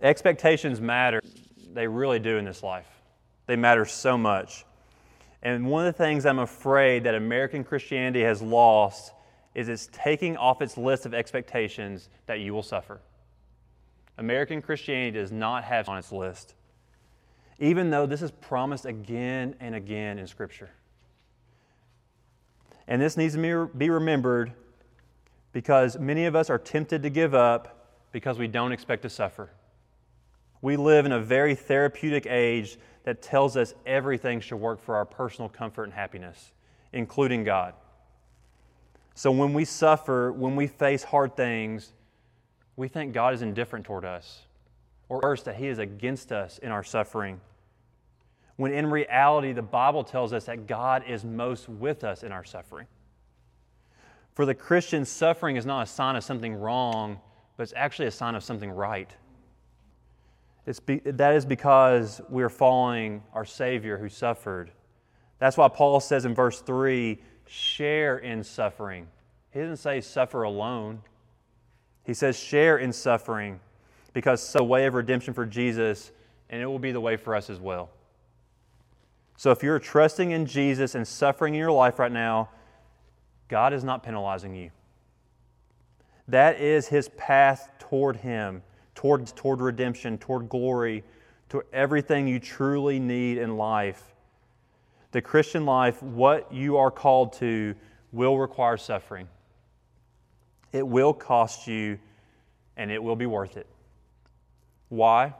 Expectations 0.00 0.80
matter. 0.80 1.20
They 1.72 1.86
really 1.86 2.18
do 2.18 2.38
in 2.38 2.44
this 2.44 2.62
life. 2.62 2.88
They 3.46 3.56
matter 3.56 3.84
so 3.84 4.16
much. 4.16 4.64
And 5.42 5.66
one 5.66 5.86
of 5.86 5.94
the 5.94 6.02
things 6.02 6.26
I'm 6.26 6.38
afraid 6.38 7.04
that 7.04 7.14
American 7.14 7.64
Christianity 7.64 8.22
has 8.22 8.40
lost 8.40 9.12
is 9.56 9.70
it's 9.70 9.88
taking 9.90 10.36
off 10.36 10.60
its 10.60 10.76
list 10.76 11.06
of 11.06 11.14
expectations 11.14 12.10
that 12.26 12.40
you 12.40 12.52
will 12.52 12.62
suffer. 12.62 13.00
American 14.18 14.60
Christianity 14.60 15.18
does 15.18 15.32
not 15.32 15.64
have 15.64 15.88
on 15.88 15.96
its 15.96 16.12
list, 16.12 16.54
even 17.58 17.88
though 17.88 18.04
this 18.04 18.20
is 18.20 18.30
promised 18.30 18.84
again 18.84 19.54
and 19.58 19.74
again 19.74 20.18
in 20.18 20.26
Scripture. 20.26 20.68
And 22.86 23.00
this 23.00 23.16
needs 23.16 23.34
to 23.34 23.70
be 23.74 23.88
remembered 23.88 24.52
because 25.52 25.98
many 25.98 26.26
of 26.26 26.36
us 26.36 26.50
are 26.50 26.58
tempted 26.58 27.02
to 27.02 27.10
give 27.10 27.34
up 27.34 27.94
because 28.12 28.38
we 28.38 28.48
don't 28.48 28.72
expect 28.72 29.02
to 29.02 29.10
suffer. 29.10 29.50
We 30.60 30.76
live 30.76 31.06
in 31.06 31.12
a 31.12 31.20
very 31.20 31.54
therapeutic 31.54 32.26
age 32.26 32.78
that 33.04 33.22
tells 33.22 33.56
us 33.56 33.72
everything 33.86 34.40
should 34.40 34.58
work 34.58 34.82
for 34.82 34.96
our 34.96 35.06
personal 35.06 35.48
comfort 35.48 35.84
and 35.84 35.94
happiness, 35.94 36.52
including 36.92 37.42
God. 37.42 37.72
So 39.16 39.30
when 39.32 39.54
we 39.54 39.64
suffer, 39.64 40.30
when 40.30 40.56
we 40.56 40.66
face 40.66 41.02
hard 41.02 41.38
things, 41.38 41.94
we 42.76 42.86
think 42.86 43.14
God 43.14 43.32
is 43.32 43.40
indifferent 43.40 43.86
toward 43.86 44.04
us, 44.04 44.42
or 45.08 45.20
worse, 45.22 45.42
that 45.44 45.56
He 45.56 45.68
is 45.68 45.78
against 45.78 46.32
us 46.32 46.58
in 46.58 46.70
our 46.70 46.84
suffering. 46.84 47.40
When 48.56 48.74
in 48.74 48.90
reality, 48.90 49.54
the 49.54 49.62
Bible 49.62 50.04
tells 50.04 50.34
us 50.34 50.44
that 50.44 50.66
God 50.66 51.02
is 51.08 51.24
most 51.24 51.66
with 51.66 52.04
us 52.04 52.24
in 52.24 52.30
our 52.30 52.44
suffering. 52.44 52.86
For 54.34 54.44
the 54.44 54.54
Christian, 54.54 55.06
suffering 55.06 55.56
is 55.56 55.64
not 55.64 55.80
a 55.80 55.86
sign 55.86 56.14
of 56.14 56.22
something 56.22 56.54
wrong, 56.54 57.18
but 57.56 57.62
it's 57.62 57.72
actually 57.74 58.08
a 58.08 58.10
sign 58.12 58.34
of 58.34 58.44
something 58.44 58.70
right. 58.70 59.10
It's 60.66 60.78
be, 60.78 60.98
that 60.98 61.34
is 61.34 61.46
because 61.46 62.20
we're 62.28 62.50
following 62.50 63.22
our 63.32 63.46
Savior 63.46 63.96
who 63.96 64.10
suffered. 64.10 64.72
That's 65.38 65.56
why 65.56 65.68
Paul 65.68 66.00
says 66.00 66.26
in 66.26 66.34
verse 66.34 66.60
3 66.60 67.18
share 67.46 68.18
in 68.18 68.42
suffering. 68.42 69.08
He 69.56 69.62
doesn't 69.62 69.78
say 69.78 70.02
suffer 70.02 70.42
alone, 70.42 71.00
he 72.04 72.12
says 72.12 72.38
share 72.38 72.76
in 72.76 72.92
suffering 72.92 73.58
because 74.12 74.52
the 74.52 74.62
way 74.62 74.84
of 74.84 74.92
redemption 74.92 75.32
for 75.32 75.46
Jesus, 75.46 76.12
and 76.50 76.60
it 76.60 76.66
will 76.66 76.78
be 76.78 76.92
the 76.92 77.00
way 77.00 77.16
for 77.16 77.34
us 77.34 77.48
as 77.48 77.58
well. 77.58 77.88
So 79.38 79.52
if 79.52 79.62
you're 79.62 79.78
trusting 79.78 80.30
in 80.30 80.44
Jesus 80.44 80.94
and 80.94 81.08
suffering 81.08 81.54
in 81.54 81.60
your 81.60 81.72
life 81.72 81.98
right 81.98 82.12
now, 82.12 82.50
God 83.48 83.72
is 83.72 83.82
not 83.82 84.02
penalizing 84.02 84.54
you. 84.54 84.72
That 86.28 86.60
is 86.60 86.88
his 86.88 87.08
path 87.08 87.70
toward 87.78 88.16
him 88.16 88.62
toward, 88.94 89.26
toward 89.36 89.60
redemption, 89.62 90.18
toward 90.18 90.50
glory, 90.50 91.02
to 91.48 91.62
everything 91.72 92.28
you 92.28 92.40
truly 92.40 92.98
need 92.98 93.38
in 93.38 93.56
life. 93.56 94.14
The 95.12 95.22
Christian 95.22 95.64
life, 95.64 96.02
what 96.02 96.52
you 96.52 96.76
are 96.76 96.90
called 96.90 97.32
to, 97.34 97.74
will 98.12 98.36
require 98.36 98.76
suffering. 98.76 99.28
It 100.76 100.86
will 100.86 101.14
cost 101.14 101.66
you, 101.66 101.98
and 102.76 102.90
it 102.90 103.02
will 103.02 103.16
be 103.16 103.24
worth 103.24 103.56
it. 103.56 103.66
Why? 104.90 105.32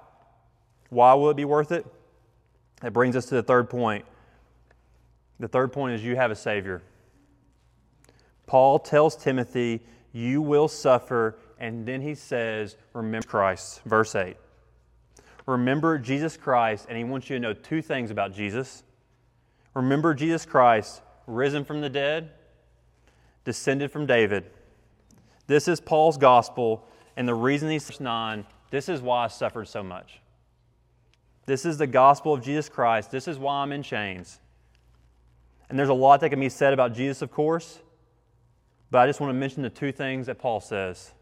Why 0.88 1.12
will 1.12 1.29
it 1.29 1.37
be 1.37 1.44
worth 1.44 1.72
it? 1.72 1.87
That 2.81 2.94
brings 2.94 3.16
us 3.16 3.27
to 3.27 3.35
the 3.35 3.42
third 3.42 3.68
point. 3.68 4.07
The 5.38 5.49
third 5.49 5.75
point 5.75 5.94
is 5.94 6.03
you 6.03 6.16
have 6.16 6.31
a 6.31 6.37
Savior. 6.37 6.83
Paul 8.46 8.79
tells 8.79 9.14
Timothy, 9.14 9.83
You 10.12 10.40
will 10.40 10.68
suffer 10.68 11.37
and 11.59 11.85
then 11.85 12.01
he 12.01 12.14
says, 12.14 12.77
Remember 12.94 13.27
Christ. 13.27 13.83
Verse 13.85 14.14
8. 14.14 14.37
Remember 15.46 15.99
Jesus 15.99 16.37
Christ, 16.37 16.87
and 16.88 16.96
he 16.96 17.05
wants 17.05 17.29
you 17.29 17.37
to 17.37 17.40
know 17.40 17.53
two 17.53 17.83
things 17.83 18.11
about 18.11 18.35
Jesus. 18.35 18.83
Remember 19.75 20.14
Jesus 20.14 20.46
Christ, 20.46 21.03
risen 21.27 21.64
from 21.64 21.83
the 21.83 21.90
dead, 21.90 22.31
descended 23.44 23.92
from 23.92 24.07
David. 24.07 24.51
This 25.46 25.68
is 25.68 25.80
Paul's 25.80 26.16
gospel, 26.16 26.87
and 27.16 27.26
the 27.26 27.35
reason 27.35 27.70
he's 27.70 28.00
9, 28.00 28.46
this 28.70 28.88
is 28.88 29.00
why 29.00 29.24
I 29.24 29.28
suffered 29.28 29.68
so 29.68 29.82
much. 29.82 30.20
This 31.46 31.64
is 31.64 31.78
the 31.78 31.87
gospel 31.87 32.35
of 32.35 32.42
Jesus 32.42 32.68
Christ. 32.68 33.11
This 33.11 33.28
is 33.28 33.38
why 33.38 33.62
I'm 33.62 33.72
in 33.72 33.82
chains. 33.82 34.40
And 35.68 35.78
there's 35.78 35.88
a 35.88 35.94
lot 35.94 36.20
that 36.20 36.30
can 36.30 36.40
be 36.40 36.48
said 36.48 36.72
about 36.72 36.94
Jesus, 36.94 37.22
of 37.22 37.30
course, 37.30 37.80
but 38.90 38.98
I 38.98 39.06
just 39.06 39.20
want 39.20 39.30
to 39.30 39.35
mention 39.35 39.62
the 39.62 39.70
two 39.70 39.92
things 39.92 40.26
that 40.26 40.38
Paul 40.38 40.61
says. 40.61 41.12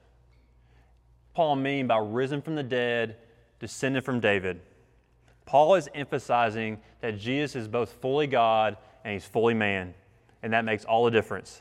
Paul 1.35 1.57
mean 1.57 1.87
by 1.87 1.99
risen 1.99 2.41
from 2.41 2.55
the 2.55 2.63
dead, 2.63 3.17
descended 3.59 4.05
from 4.05 4.21
David? 4.21 4.61
Paul 5.47 5.75
is 5.75 5.89
emphasizing 5.95 6.79
that 7.01 7.19
Jesus 7.19 7.57
is 7.57 7.69
both 7.69 7.93
fully 7.93 8.27
God 8.27 8.77
and 9.05 9.13
he's 9.13 9.27
fully 9.27 9.55
man, 9.55 9.95
and 10.43 10.53
that 10.55 10.65
makes 10.65 10.85
all 10.85 11.05
the 11.05 11.11
difference. 11.11 11.61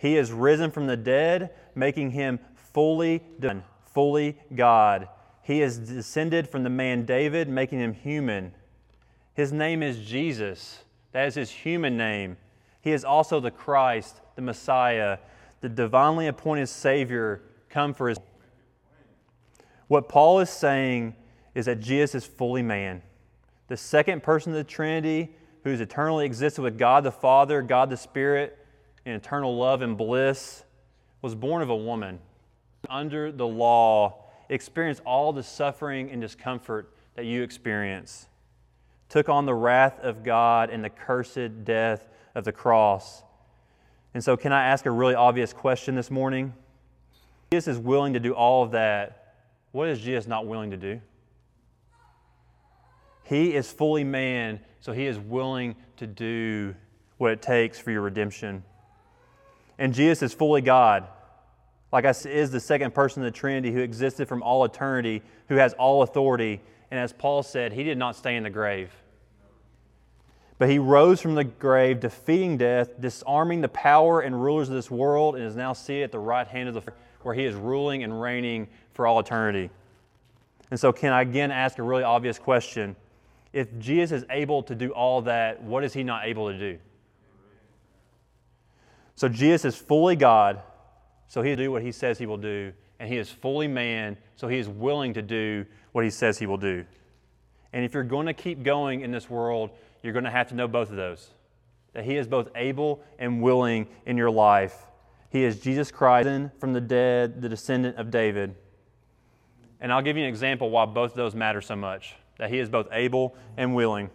He 0.00 0.16
is 0.16 0.32
risen 0.32 0.70
from 0.70 0.86
the 0.86 0.96
dead, 0.96 1.50
making 1.74 2.12
him 2.12 2.40
fully 2.54 3.22
done, 3.38 3.64
fully 3.92 4.38
God. 4.54 5.08
He 5.42 5.60
is 5.60 5.76
descended 5.76 6.48
from 6.48 6.62
the 6.62 6.70
man 6.70 7.04
David, 7.04 7.50
making 7.50 7.80
him 7.80 7.92
human. 7.92 8.54
His 9.34 9.52
name 9.52 9.82
is 9.82 9.98
Jesus. 9.98 10.84
That 11.12 11.28
is 11.28 11.34
his 11.34 11.50
human 11.50 11.98
name. 11.98 12.38
He 12.80 12.92
is 12.92 13.04
also 13.04 13.40
the 13.40 13.50
Christ, 13.50 14.22
the 14.36 14.42
Messiah, 14.42 15.18
the 15.60 15.68
divinely 15.68 16.28
appointed 16.28 16.68
Savior 16.68 17.42
come 17.68 17.92
for 17.92 18.08
his 18.08 18.18
what 19.88 20.08
Paul 20.08 20.40
is 20.40 20.48
saying 20.48 21.14
is 21.54 21.66
that 21.66 21.80
Jesus 21.80 22.14
is 22.14 22.24
fully 22.24 22.62
man. 22.62 23.02
The 23.68 23.76
second 23.76 24.22
person 24.22 24.52
of 24.52 24.56
the 24.56 24.64
Trinity, 24.64 25.34
who's 25.62 25.80
eternally 25.80 26.24
existed 26.24 26.62
with 26.62 26.78
God 26.78 27.04
the 27.04 27.10
Father, 27.10 27.60
God 27.60 27.90
the 27.90 27.98
Spirit, 27.98 28.56
in 29.10 29.16
eternal 29.16 29.56
love 29.56 29.82
and 29.82 29.96
bliss, 29.96 30.64
was 31.22 31.34
born 31.34 31.62
of 31.62 31.68
a 31.68 31.76
woman. 31.76 32.18
Under 32.88 33.30
the 33.30 33.46
law, 33.46 34.24
experienced 34.48 35.02
all 35.04 35.32
the 35.32 35.42
suffering 35.42 36.10
and 36.10 36.20
discomfort 36.20 36.94
that 37.14 37.26
you 37.26 37.42
experience. 37.42 38.26
Took 39.08 39.28
on 39.28 39.44
the 39.44 39.54
wrath 39.54 39.98
of 40.00 40.22
God 40.22 40.70
and 40.70 40.82
the 40.82 40.90
cursed 40.90 41.64
death 41.64 42.08
of 42.34 42.44
the 42.44 42.52
cross. 42.52 43.22
And 44.14 44.24
so, 44.24 44.36
can 44.36 44.52
I 44.52 44.64
ask 44.64 44.86
a 44.86 44.90
really 44.90 45.14
obvious 45.14 45.52
question 45.52 45.94
this 45.94 46.10
morning? 46.10 46.54
Jesus 47.52 47.76
is 47.76 47.78
willing 47.78 48.14
to 48.14 48.20
do 48.20 48.32
all 48.32 48.62
of 48.62 48.70
that 48.70 49.20
what 49.72 49.88
is 49.88 50.00
Jesus 50.00 50.26
not 50.26 50.46
willing 50.46 50.70
to 50.72 50.76
do? 50.76 51.00
He 53.24 53.54
is 53.54 53.70
fully 53.70 54.02
man, 54.02 54.60
so 54.80 54.92
he 54.92 55.06
is 55.06 55.18
willing 55.18 55.76
to 55.98 56.06
do 56.06 56.74
what 57.18 57.32
it 57.32 57.42
takes 57.42 57.78
for 57.78 57.92
your 57.92 58.02
redemption. 58.02 58.64
And 59.80 59.94
Jesus 59.94 60.22
is 60.22 60.34
fully 60.34 60.60
God. 60.60 61.08
Like 61.90 62.04
I 62.04 62.12
said, 62.12 62.32
is 62.32 62.50
the 62.50 62.60
second 62.60 62.94
person 62.94 63.24
of 63.24 63.32
the 63.32 63.36
Trinity 63.36 63.72
who 63.72 63.80
existed 63.80 64.28
from 64.28 64.42
all 64.42 64.64
eternity, 64.64 65.22
who 65.48 65.56
has 65.56 65.72
all 65.72 66.02
authority. 66.02 66.60
And 66.90 67.00
as 67.00 67.12
Paul 67.12 67.42
said, 67.42 67.72
he 67.72 67.82
did 67.82 67.98
not 67.98 68.14
stay 68.14 68.36
in 68.36 68.44
the 68.44 68.50
grave. 68.50 68.92
But 70.58 70.68
he 70.68 70.78
rose 70.78 71.22
from 71.22 71.34
the 71.34 71.44
grave, 71.44 71.98
defeating 71.98 72.58
death, 72.58 73.00
disarming 73.00 73.62
the 73.62 73.68
power 73.68 74.20
and 74.20 74.40
rulers 74.40 74.68
of 74.68 74.74
this 74.74 74.90
world, 74.90 75.34
and 75.34 75.44
is 75.44 75.56
now 75.56 75.72
seated 75.72 76.04
at 76.04 76.12
the 76.12 76.18
right 76.18 76.46
hand 76.46 76.68
of 76.68 76.74
the 76.74 76.92
where 77.22 77.34
he 77.34 77.44
is 77.44 77.54
ruling 77.54 78.02
and 78.02 78.20
reigning 78.20 78.68
for 78.92 79.06
all 79.06 79.18
eternity. 79.18 79.70
And 80.70 80.78
so, 80.78 80.92
can 80.92 81.12
I 81.12 81.22
again 81.22 81.50
ask 81.50 81.78
a 81.78 81.82
really 81.82 82.02
obvious 82.02 82.38
question? 82.38 82.96
If 83.52 83.78
Jesus 83.78 84.22
is 84.22 84.28
able 84.30 84.62
to 84.64 84.74
do 84.74 84.90
all 84.90 85.22
that, 85.22 85.62
what 85.62 85.84
is 85.84 85.92
he 85.92 86.02
not 86.02 86.26
able 86.26 86.50
to 86.52 86.58
do? 86.58 86.78
So, 89.20 89.28
Jesus 89.28 89.66
is 89.66 89.76
fully 89.76 90.16
God, 90.16 90.62
so 91.28 91.42
he'll 91.42 91.54
do 91.54 91.70
what 91.70 91.82
he 91.82 91.92
says 91.92 92.16
he 92.16 92.24
will 92.24 92.38
do, 92.38 92.72
and 92.98 93.06
he 93.06 93.18
is 93.18 93.28
fully 93.28 93.68
man, 93.68 94.16
so 94.34 94.48
he 94.48 94.56
is 94.56 94.66
willing 94.66 95.12
to 95.12 95.20
do 95.20 95.66
what 95.92 96.04
he 96.04 96.10
says 96.10 96.38
he 96.38 96.46
will 96.46 96.56
do. 96.56 96.86
And 97.74 97.84
if 97.84 97.92
you're 97.92 98.02
going 98.02 98.28
to 98.28 98.32
keep 98.32 98.62
going 98.62 99.02
in 99.02 99.10
this 99.10 99.28
world, 99.28 99.72
you're 100.02 100.14
going 100.14 100.24
to 100.24 100.30
have 100.30 100.48
to 100.48 100.54
know 100.54 100.66
both 100.66 100.88
of 100.88 100.96
those 100.96 101.28
that 101.92 102.06
he 102.06 102.16
is 102.16 102.26
both 102.26 102.48
able 102.54 103.02
and 103.18 103.42
willing 103.42 103.88
in 104.06 104.16
your 104.16 104.30
life. 104.30 104.86
He 105.28 105.44
is 105.44 105.60
Jesus 105.60 105.90
Christ 105.90 106.30
from 106.58 106.72
the 106.72 106.80
dead, 106.80 107.42
the 107.42 107.48
descendant 107.50 107.98
of 107.98 108.10
David. 108.10 108.54
And 109.82 109.92
I'll 109.92 110.00
give 110.00 110.16
you 110.16 110.22
an 110.22 110.30
example 110.30 110.70
why 110.70 110.86
both 110.86 111.10
of 111.10 111.16
those 111.18 111.34
matter 111.34 111.60
so 111.60 111.76
much 111.76 112.16
that 112.38 112.48
he 112.48 112.58
is 112.58 112.70
both 112.70 112.88
able 112.90 113.36
and 113.58 113.74
willing. 113.74 114.08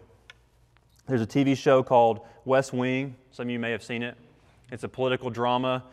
There's 1.07 1.21
a 1.21 1.27
TV 1.27 1.55
show 1.55 1.83
called 1.83 2.21
West 2.43 2.73
Wing. 2.73 3.17
Some 3.29 3.45
of 3.45 3.51
you 3.51 3.59
may 3.59 3.69
have 3.69 3.83
seen 3.83 4.01
it. 4.01 4.17
It's 4.71 4.84
a 4.84 4.89
political 4.89 5.30
drama 5.30 5.84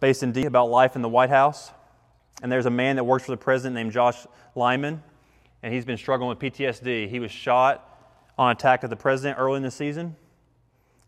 based 0.00 0.22
in 0.22 0.32
D 0.32 0.44
about 0.44 0.70
life 0.70 0.96
in 0.96 1.02
the 1.02 1.08
White 1.08 1.30
House. 1.30 1.70
And 2.42 2.50
there's 2.50 2.66
a 2.66 2.70
man 2.70 2.96
that 2.96 3.04
works 3.04 3.24
for 3.24 3.30
the 3.30 3.36
president 3.36 3.74
named 3.74 3.92
Josh 3.92 4.26
Lyman, 4.54 5.02
and 5.62 5.72
he's 5.72 5.84
been 5.84 5.96
struggling 5.96 6.28
with 6.28 6.38
PTSD. 6.38 7.08
He 7.08 7.20
was 7.20 7.30
shot 7.30 7.88
on 8.36 8.50
attack 8.50 8.82
of 8.82 8.90
the 8.90 8.96
president 8.96 9.38
early 9.38 9.58
in 9.58 9.62
the 9.62 9.70
season, 9.70 10.16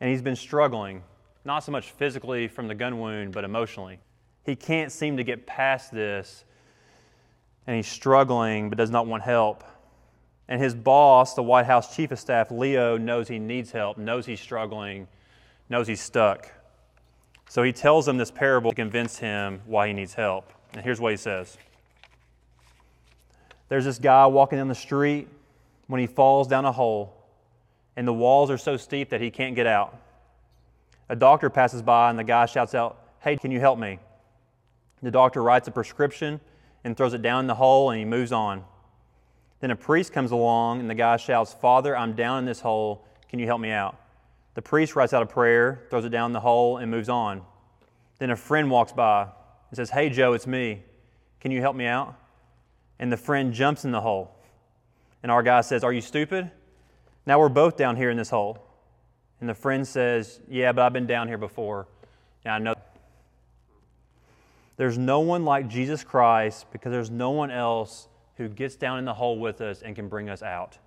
and 0.00 0.10
he's 0.10 0.22
been 0.22 0.36
struggling, 0.36 1.02
not 1.44 1.64
so 1.64 1.72
much 1.72 1.90
physically 1.90 2.46
from 2.46 2.68
the 2.68 2.74
gun 2.74 3.00
wound, 3.00 3.32
but 3.32 3.42
emotionally. 3.42 3.98
He 4.44 4.54
can't 4.54 4.92
seem 4.92 5.16
to 5.16 5.24
get 5.24 5.46
past 5.46 5.90
this 5.90 6.44
and 7.66 7.76
he's 7.76 7.88
struggling 7.88 8.68
but 8.68 8.78
does 8.78 8.90
not 8.90 9.06
want 9.06 9.22
help. 9.22 9.64
And 10.48 10.60
his 10.60 10.74
boss, 10.74 11.34
the 11.34 11.42
White 11.42 11.64
House 11.64 11.96
chief 11.96 12.10
of 12.10 12.20
staff, 12.20 12.50
Leo, 12.50 12.98
knows 12.98 13.28
he 13.28 13.38
needs 13.38 13.70
help, 13.70 13.96
knows 13.96 14.26
he's 14.26 14.40
struggling, 14.40 15.08
knows 15.70 15.86
he's 15.86 16.02
stuck. 16.02 16.52
So 17.54 17.62
he 17.62 17.70
tells 17.70 18.08
him 18.08 18.16
this 18.16 18.32
parable 18.32 18.72
to 18.72 18.74
convince 18.74 19.16
him 19.16 19.62
why 19.64 19.86
he 19.86 19.92
needs 19.92 20.12
help. 20.12 20.52
And 20.72 20.82
here's 20.82 21.00
what 21.00 21.12
he 21.12 21.16
says 21.16 21.56
There's 23.68 23.84
this 23.84 24.00
guy 24.00 24.26
walking 24.26 24.58
down 24.58 24.66
the 24.66 24.74
street 24.74 25.28
when 25.86 26.00
he 26.00 26.08
falls 26.08 26.48
down 26.48 26.64
a 26.64 26.72
hole, 26.72 27.14
and 27.94 28.08
the 28.08 28.12
walls 28.12 28.50
are 28.50 28.58
so 28.58 28.76
steep 28.76 29.08
that 29.10 29.20
he 29.20 29.30
can't 29.30 29.54
get 29.54 29.68
out. 29.68 29.96
A 31.08 31.14
doctor 31.14 31.48
passes 31.48 31.80
by, 31.80 32.10
and 32.10 32.18
the 32.18 32.24
guy 32.24 32.46
shouts 32.46 32.74
out, 32.74 32.98
Hey, 33.20 33.36
can 33.36 33.52
you 33.52 33.60
help 33.60 33.78
me? 33.78 34.00
The 35.00 35.12
doctor 35.12 35.40
writes 35.40 35.68
a 35.68 35.70
prescription 35.70 36.40
and 36.82 36.96
throws 36.96 37.14
it 37.14 37.22
down 37.22 37.46
the 37.46 37.54
hole 37.54 37.90
and 37.90 38.00
he 38.00 38.04
moves 38.04 38.32
on. 38.32 38.64
Then 39.60 39.70
a 39.70 39.76
priest 39.76 40.12
comes 40.12 40.32
along 40.32 40.80
and 40.80 40.90
the 40.90 40.94
guy 40.96 41.18
shouts, 41.18 41.54
Father, 41.54 41.96
I'm 41.96 42.14
down 42.14 42.40
in 42.40 42.46
this 42.46 42.62
hole. 42.62 43.06
Can 43.28 43.38
you 43.38 43.46
help 43.46 43.60
me 43.60 43.70
out? 43.70 43.96
The 44.54 44.62
priest 44.62 44.96
writes 44.96 45.12
out 45.12 45.22
a 45.22 45.26
prayer, 45.26 45.82
throws 45.90 46.04
it 46.04 46.10
down 46.10 46.32
the 46.32 46.40
hole, 46.40 46.78
and 46.78 46.90
moves 46.90 47.08
on. 47.08 47.42
Then 48.18 48.30
a 48.30 48.36
friend 48.36 48.70
walks 48.70 48.92
by 48.92 49.22
and 49.22 49.76
says, 49.76 49.90
Hey, 49.90 50.08
Joe, 50.08 50.32
it's 50.32 50.46
me. 50.46 50.82
Can 51.40 51.50
you 51.50 51.60
help 51.60 51.76
me 51.76 51.86
out? 51.86 52.14
And 52.98 53.12
the 53.12 53.16
friend 53.16 53.52
jumps 53.52 53.84
in 53.84 53.90
the 53.90 54.00
hole. 54.00 54.34
And 55.22 55.32
our 55.32 55.42
guy 55.42 55.60
says, 55.62 55.82
Are 55.82 55.92
you 55.92 56.00
stupid? 56.00 56.50
Now 57.26 57.40
we're 57.40 57.48
both 57.48 57.76
down 57.76 57.96
here 57.96 58.10
in 58.10 58.16
this 58.16 58.30
hole. 58.30 58.64
And 59.40 59.48
the 59.48 59.54
friend 59.54 59.86
says, 59.86 60.40
Yeah, 60.48 60.72
but 60.72 60.82
I've 60.82 60.92
been 60.92 61.06
down 61.06 61.28
here 61.28 61.38
before. 61.38 61.88
And 62.44 62.54
I 62.54 62.58
know. 62.58 62.74
There's 64.76 64.98
no 64.98 65.20
one 65.20 65.44
like 65.44 65.68
Jesus 65.68 66.02
Christ 66.04 66.66
because 66.72 66.90
there's 66.90 67.10
no 67.10 67.30
one 67.30 67.50
else 67.50 68.08
who 68.36 68.48
gets 68.48 68.76
down 68.76 68.98
in 68.98 69.04
the 69.04 69.14
hole 69.14 69.38
with 69.38 69.60
us 69.60 69.82
and 69.82 69.94
can 69.94 70.08
bring 70.08 70.28
us 70.28 70.42
out. 70.42 70.78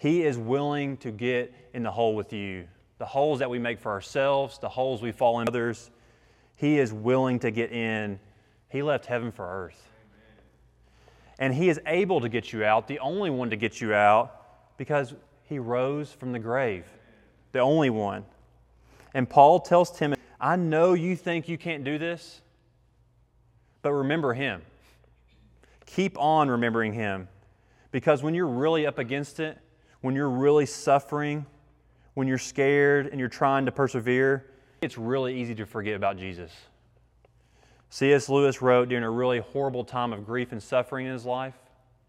He 0.00 0.22
is 0.22 0.38
willing 0.38 0.96
to 0.98 1.10
get 1.10 1.52
in 1.74 1.82
the 1.82 1.90
hole 1.90 2.16
with 2.16 2.32
you. 2.32 2.66
The 2.96 3.04
holes 3.04 3.40
that 3.40 3.50
we 3.50 3.58
make 3.58 3.78
for 3.78 3.92
ourselves, 3.92 4.58
the 4.58 4.68
holes 4.70 5.02
we 5.02 5.12
fall 5.12 5.40
in 5.40 5.48
others, 5.48 5.90
He 6.56 6.78
is 6.78 6.90
willing 6.90 7.38
to 7.40 7.50
get 7.50 7.70
in. 7.70 8.18
He 8.70 8.82
left 8.82 9.04
heaven 9.04 9.30
for 9.30 9.44
earth. 9.46 9.90
And 11.38 11.52
He 11.52 11.68
is 11.68 11.78
able 11.84 12.22
to 12.22 12.30
get 12.30 12.50
you 12.50 12.64
out, 12.64 12.88
the 12.88 12.98
only 13.00 13.28
one 13.28 13.50
to 13.50 13.56
get 13.56 13.82
you 13.82 13.92
out, 13.92 14.78
because 14.78 15.12
He 15.42 15.58
rose 15.58 16.10
from 16.10 16.32
the 16.32 16.38
grave, 16.38 16.86
the 17.52 17.60
only 17.60 17.90
one. 17.90 18.24
And 19.12 19.28
Paul 19.28 19.60
tells 19.60 19.90
Timothy, 19.90 20.22
I 20.40 20.56
know 20.56 20.94
you 20.94 21.14
think 21.14 21.46
you 21.46 21.58
can't 21.58 21.84
do 21.84 21.98
this. 21.98 22.40
But 23.82 23.92
remember 23.92 24.32
Him. 24.32 24.62
Keep 25.84 26.18
on 26.18 26.48
remembering 26.48 26.94
Him. 26.94 27.28
Because 27.90 28.22
when 28.22 28.32
you're 28.32 28.46
really 28.46 28.86
up 28.86 28.98
against 28.98 29.40
it, 29.40 29.58
when 30.00 30.14
you're 30.14 30.30
really 30.30 30.66
suffering, 30.66 31.46
when 32.14 32.26
you're 32.26 32.38
scared 32.38 33.06
and 33.06 33.20
you're 33.20 33.28
trying 33.28 33.66
to 33.66 33.72
persevere, 33.72 34.46
it's 34.80 34.96
really 34.96 35.40
easy 35.40 35.54
to 35.56 35.66
forget 35.66 35.94
about 35.94 36.16
Jesus. 36.16 36.52
C.S. 37.90 38.28
Lewis 38.28 38.62
wrote 38.62 38.88
during 38.88 39.04
a 39.04 39.10
really 39.10 39.40
horrible 39.40 39.84
time 39.84 40.12
of 40.12 40.24
grief 40.24 40.52
and 40.52 40.62
suffering 40.62 41.06
in 41.06 41.12
his 41.12 41.26
life, 41.26 41.54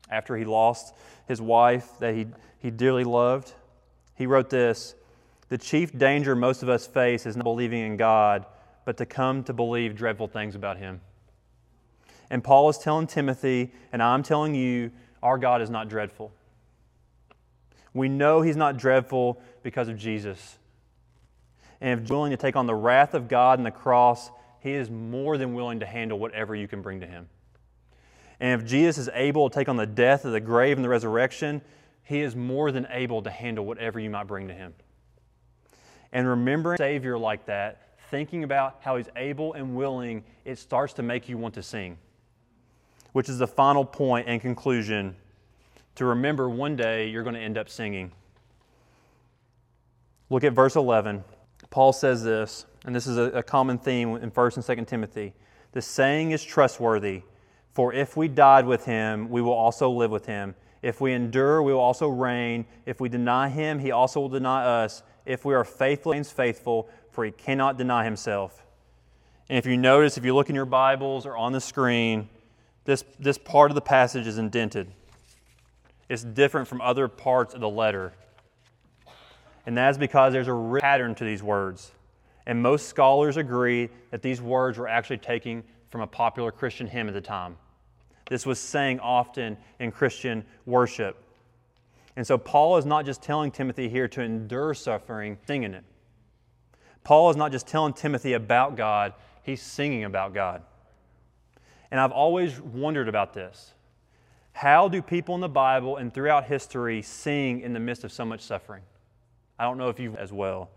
after 0.09 0.37
he 0.37 0.45
lost 0.45 0.93
his 1.27 1.41
wife 1.41 1.87
that 1.99 2.13
he, 2.13 2.27
he 2.59 2.69
dearly 2.69 3.03
loved. 3.03 3.53
He 4.15 4.27
wrote 4.27 4.49
this 4.49 4.95
The 5.49 5.57
chief 5.57 5.97
danger 5.97 6.35
most 6.35 6.61
of 6.61 6.69
us 6.69 6.85
face 6.85 7.25
is 7.25 7.35
not 7.35 7.43
believing 7.43 7.81
in 7.81 7.97
God, 7.97 8.45
but 8.85 8.97
to 8.97 9.05
come 9.05 9.43
to 9.45 9.53
believe 9.53 9.95
dreadful 9.95 10.27
things 10.27 10.55
about 10.55 10.77
Him. 10.77 11.01
And 12.29 12.43
Paul 12.43 12.69
is 12.69 12.77
telling 12.77 13.07
Timothy, 13.07 13.71
and 13.91 14.01
I'm 14.01 14.23
telling 14.23 14.55
you, 14.55 14.91
our 15.23 15.37
God 15.37 15.61
is 15.61 15.69
not 15.69 15.89
dreadful. 15.89 16.31
We 17.93 18.09
know 18.09 18.41
he's 18.41 18.55
not 18.55 18.77
dreadful 18.77 19.41
because 19.63 19.87
of 19.87 19.97
Jesus. 19.97 20.57
And 21.79 22.01
if 22.01 22.09
willing 22.09 22.31
to 22.31 22.37
take 22.37 22.55
on 22.55 22.67
the 22.67 22.75
wrath 22.75 23.13
of 23.13 23.27
God 23.27 23.59
and 23.59 23.65
the 23.65 23.71
cross, 23.71 24.29
he 24.59 24.71
is 24.73 24.89
more 24.89 25.37
than 25.37 25.53
willing 25.53 25.79
to 25.79 25.85
handle 25.85 26.19
whatever 26.19 26.55
you 26.55 26.67
can 26.67 26.81
bring 26.81 27.01
to 27.01 27.07
him. 27.07 27.27
And 28.39 28.61
if 28.61 28.67
Jesus 28.67 28.97
is 28.97 29.09
able 29.13 29.49
to 29.49 29.53
take 29.53 29.67
on 29.67 29.77
the 29.77 29.85
death 29.85 30.25
of 30.25 30.31
the 30.31 30.39
grave 30.39 30.77
and 30.77 30.85
the 30.85 30.89
resurrection, 30.89 31.61
he 32.03 32.21
is 32.21 32.35
more 32.35 32.71
than 32.71 32.87
able 32.89 33.21
to 33.23 33.29
handle 33.29 33.65
whatever 33.65 33.99
you 33.99 34.09
might 34.09 34.27
bring 34.27 34.47
to 34.47 34.53
him. 34.53 34.73
And 36.11 36.27
remembering 36.27 36.77
Savior 36.77 37.17
like 37.17 37.45
that, 37.45 37.97
thinking 38.09 38.43
about 38.43 38.77
how 38.81 38.97
he's 38.97 39.09
able 39.15 39.53
and 39.53 39.75
willing, 39.75 40.23
it 40.45 40.59
starts 40.59 40.93
to 40.93 41.03
make 41.03 41.29
you 41.29 41.37
want 41.37 41.55
to 41.55 41.63
sing 41.63 41.97
which 43.13 43.29
is 43.29 43.37
the 43.37 43.47
final 43.47 43.83
point 43.83 44.27
and 44.27 44.41
conclusion 44.41 45.15
to 45.95 46.05
remember 46.05 46.49
one 46.49 46.75
day 46.75 47.07
you're 47.09 47.23
going 47.23 47.35
to 47.35 47.41
end 47.41 47.57
up 47.57 47.69
singing. 47.69 48.11
Look 50.29 50.43
at 50.43 50.53
verse 50.53 50.75
11. 50.75 51.23
Paul 51.69 51.93
says 51.93 52.23
this, 52.23 52.65
and 52.85 52.95
this 52.95 53.07
is 53.07 53.17
a, 53.17 53.43
common 53.43 53.77
theme 53.77 54.15
in 54.15 54.31
1st 54.31 54.55
and 54.57 54.79
2nd 54.79 54.87
Timothy. 54.87 55.33
The 55.71 55.81
saying 55.81 56.31
is 56.31 56.43
trustworthy, 56.43 57.23
for 57.73 57.93
if 57.93 58.17
we 58.17 58.27
died 58.27 58.65
with 58.65 58.85
him, 58.85 59.29
we 59.29 59.41
will 59.41 59.53
also 59.53 59.89
live 59.89 60.11
with 60.11 60.25
him. 60.25 60.55
If 60.81 60.99
we 60.99 61.13
endure, 61.13 61.61
we 61.61 61.73
will 61.73 61.79
also 61.79 62.07
reign. 62.07 62.65
If 62.85 62.99
we 62.99 63.07
deny 63.07 63.49
him, 63.49 63.79
he 63.79 63.91
also 63.91 64.19
will 64.19 64.29
deny 64.29 64.65
us. 64.65 65.03
If 65.25 65.45
we 65.45 65.53
are 65.53 65.63
faithful, 65.63 66.11
he 66.11 66.17
remains 66.17 66.31
faithful, 66.31 66.89
for 67.11 67.23
he 67.23 67.31
cannot 67.31 67.77
deny 67.77 68.03
himself. 68.03 68.65
And 69.47 69.57
if 69.57 69.65
you 69.65 69.77
notice, 69.77 70.17
if 70.17 70.25
you 70.25 70.33
look 70.33 70.49
in 70.49 70.55
your 70.55 70.65
Bibles 70.65 71.25
or 71.25 71.37
on 71.37 71.51
the 71.51 71.61
screen, 71.61 72.29
this, 72.85 73.03
this 73.19 73.37
part 73.37 73.69
of 73.69 73.75
the 73.75 73.81
passage 73.81 74.25
is 74.25 74.37
indented. 74.37 74.91
It's 76.11 76.25
different 76.25 76.67
from 76.67 76.81
other 76.81 77.07
parts 77.07 77.53
of 77.53 77.61
the 77.61 77.69
letter. 77.69 78.11
And 79.65 79.77
that's 79.77 79.97
because 79.97 80.33
there's 80.33 80.49
a 80.49 80.77
pattern 80.81 81.15
to 81.15 81.23
these 81.23 81.41
words. 81.41 81.93
And 82.45 82.61
most 82.61 82.89
scholars 82.89 83.37
agree 83.37 83.87
that 84.09 84.21
these 84.21 84.41
words 84.41 84.77
were 84.77 84.89
actually 84.89 85.19
taken 85.19 85.63
from 85.87 86.01
a 86.01 86.07
popular 86.07 86.51
Christian 86.51 86.85
hymn 86.85 87.07
at 87.07 87.13
the 87.13 87.21
time. 87.21 87.55
This 88.29 88.45
was 88.45 88.59
sang 88.59 88.99
often 88.99 89.55
in 89.79 89.93
Christian 89.93 90.43
worship. 90.65 91.15
And 92.17 92.27
so 92.27 92.37
Paul 92.37 92.75
is 92.75 92.85
not 92.85 93.05
just 93.05 93.21
telling 93.21 93.49
Timothy 93.49 93.87
here 93.87 94.09
to 94.09 94.21
endure 94.21 94.73
suffering, 94.73 95.37
singing 95.47 95.73
it. 95.73 95.85
Paul 97.05 97.29
is 97.29 97.37
not 97.37 97.53
just 97.53 97.67
telling 97.67 97.93
Timothy 97.93 98.33
about 98.33 98.75
God, 98.75 99.13
he's 99.43 99.61
singing 99.61 100.03
about 100.03 100.33
God. 100.33 100.61
And 101.89 102.01
I've 102.01 102.11
always 102.11 102.59
wondered 102.59 103.07
about 103.07 103.33
this. 103.33 103.75
How 104.53 104.87
do 104.87 105.01
people 105.01 105.35
in 105.35 105.41
the 105.41 105.49
Bible 105.49 105.97
and 105.97 106.13
throughout 106.13 106.45
history 106.45 107.01
sing 107.01 107.61
in 107.61 107.73
the 107.73 107.79
midst 107.79 108.03
of 108.03 108.11
so 108.11 108.25
much 108.25 108.41
suffering? 108.41 108.83
I 109.57 109.63
don't 109.63 109.77
know 109.77 109.89
if 109.89 109.99
you 109.99 110.15
as 110.17 110.31
well. 110.31 110.69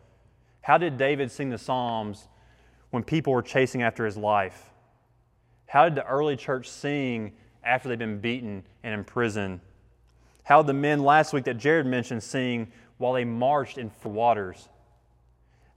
How 0.62 0.78
did 0.78 0.96
David 0.96 1.30
sing 1.30 1.50
the 1.50 1.58
Psalms 1.58 2.28
when 2.90 3.02
people 3.02 3.32
were 3.32 3.42
chasing 3.42 3.82
after 3.82 4.06
his 4.06 4.16
life? 4.16 4.70
How 5.66 5.84
did 5.84 5.96
the 5.96 6.06
early 6.06 6.36
church 6.36 6.68
sing 6.68 7.32
after 7.64 7.88
they'd 7.88 7.98
been 7.98 8.20
beaten 8.20 8.62
and 8.82 8.94
imprisoned? 8.94 9.60
How 10.44 10.62
did 10.62 10.68
the 10.68 10.74
men 10.74 11.02
last 11.02 11.32
week 11.32 11.44
that 11.44 11.58
Jared 11.58 11.86
mentioned 11.86 12.22
sing 12.22 12.70
while 12.98 13.14
they 13.14 13.24
marched 13.24 13.78
in 13.78 13.90
waters? 14.04 14.68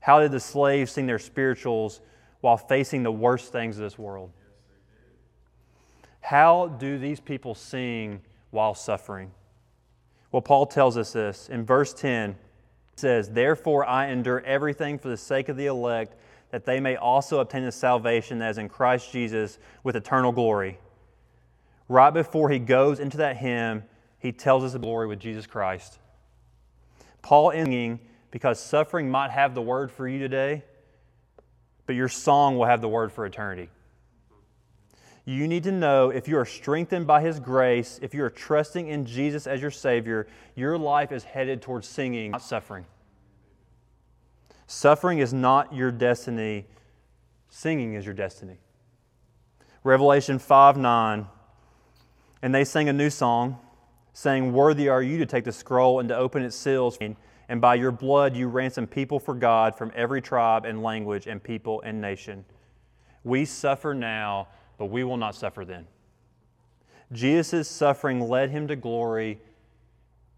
How 0.00 0.20
did 0.20 0.30
the 0.30 0.40
slaves 0.40 0.92
sing 0.92 1.06
their 1.06 1.18
spirituals 1.18 2.00
while 2.40 2.56
facing 2.56 3.02
the 3.02 3.12
worst 3.12 3.50
things 3.50 3.76
of 3.76 3.82
this 3.82 3.98
world? 3.98 4.30
How 6.20 6.68
do 6.68 6.98
these 6.98 7.20
people 7.20 7.54
sing 7.54 8.20
while 8.50 8.74
suffering? 8.74 9.30
Well, 10.30 10.42
Paul 10.42 10.66
tells 10.66 10.96
us 10.96 11.12
this. 11.12 11.48
In 11.48 11.64
verse 11.64 11.94
10, 11.94 12.30
it 12.30 12.36
says, 12.96 13.30
Therefore 13.30 13.86
I 13.86 14.08
endure 14.08 14.40
everything 14.40 14.98
for 14.98 15.08
the 15.08 15.16
sake 15.16 15.48
of 15.48 15.56
the 15.56 15.66
elect, 15.66 16.14
that 16.50 16.64
they 16.64 16.80
may 16.80 16.96
also 16.96 17.40
obtain 17.40 17.64
the 17.64 17.72
salvation 17.72 18.38
that 18.38 18.50
is 18.50 18.58
in 18.58 18.68
Christ 18.68 19.12
Jesus 19.12 19.58
with 19.82 19.96
eternal 19.96 20.32
glory. 20.32 20.78
Right 21.88 22.12
before 22.12 22.50
he 22.50 22.58
goes 22.58 23.00
into 23.00 23.18
that 23.18 23.36
hymn, 23.38 23.84
he 24.18 24.32
tells 24.32 24.64
us 24.64 24.72
the 24.72 24.78
glory 24.78 25.06
with 25.06 25.20
Jesus 25.20 25.46
Christ. 25.46 25.98
Paul 27.22 27.50
ending 27.50 28.00
because 28.30 28.60
suffering 28.60 29.10
might 29.10 29.30
have 29.30 29.54
the 29.54 29.62
word 29.62 29.90
for 29.90 30.06
you 30.06 30.18
today, 30.18 30.64
but 31.86 31.94
your 31.94 32.08
song 32.08 32.58
will 32.58 32.66
have 32.66 32.80
the 32.80 32.88
word 32.88 33.12
for 33.12 33.24
eternity. 33.24 33.70
You 35.28 35.46
need 35.46 35.64
to 35.64 35.72
know 35.72 36.08
if 36.08 36.26
you 36.26 36.38
are 36.38 36.46
strengthened 36.46 37.06
by 37.06 37.20
His 37.20 37.38
grace, 37.38 38.00
if 38.00 38.14
you 38.14 38.24
are 38.24 38.30
trusting 38.30 38.88
in 38.88 39.04
Jesus 39.04 39.46
as 39.46 39.60
your 39.60 39.70
Savior, 39.70 40.26
your 40.54 40.78
life 40.78 41.12
is 41.12 41.22
headed 41.22 41.60
towards 41.60 41.86
singing, 41.86 42.30
not 42.30 42.40
suffering. 42.40 42.86
Suffering 44.66 45.18
is 45.18 45.34
not 45.34 45.74
your 45.74 45.92
destiny, 45.92 46.64
singing 47.50 47.92
is 47.92 48.06
your 48.06 48.14
destiny. 48.14 48.56
Revelation 49.84 50.38
5 50.38 50.78
9. 50.78 51.26
And 52.40 52.54
they 52.54 52.64
sang 52.64 52.88
a 52.88 52.94
new 52.94 53.10
song, 53.10 53.58
saying, 54.14 54.54
Worthy 54.54 54.88
are 54.88 55.02
you 55.02 55.18
to 55.18 55.26
take 55.26 55.44
the 55.44 55.52
scroll 55.52 56.00
and 56.00 56.08
to 56.08 56.16
open 56.16 56.42
its 56.42 56.56
seals. 56.56 56.96
And 57.50 57.60
by 57.60 57.74
your 57.74 57.92
blood 57.92 58.34
you 58.34 58.48
ransom 58.48 58.86
people 58.86 59.20
for 59.20 59.34
God 59.34 59.76
from 59.76 59.92
every 59.94 60.22
tribe 60.22 60.64
and 60.64 60.82
language 60.82 61.26
and 61.26 61.42
people 61.42 61.82
and 61.82 62.00
nation. 62.00 62.46
We 63.24 63.44
suffer 63.44 63.92
now 63.92 64.48
but 64.78 64.86
we 64.86 65.04
will 65.04 65.16
not 65.16 65.34
suffer 65.34 65.64
then. 65.64 65.86
Jesus' 67.12 67.68
suffering 67.68 68.20
led 68.20 68.50
him 68.50 68.68
to 68.68 68.76
glory, 68.76 69.40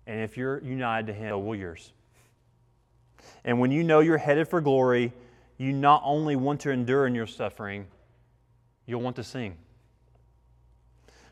and 0.07 0.21
if 0.21 0.37
you're 0.37 0.63
united 0.63 1.07
to 1.09 1.13
him, 1.13 1.31
so 1.31 1.39
will 1.39 1.57
yours. 1.57 1.93
And 3.45 3.61
when 3.61 3.71
you 3.71 3.85
know 3.85 4.01
you're 4.01 4.19
headed 4.19 4.49
for 4.49 4.61
glory, 4.61 5.13
you 5.59 5.73
not 5.73 6.03
only 6.05 6.37
want 6.37 6.61
to 6.61 6.71
endure 6.71 7.07
in 7.07 7.15
your 7.15 7.27
suffering, 7.27 7.87
you'll 8.87 9.03
want 9.03 9.17
to 9.17 9.25
sing. 9.25 9.57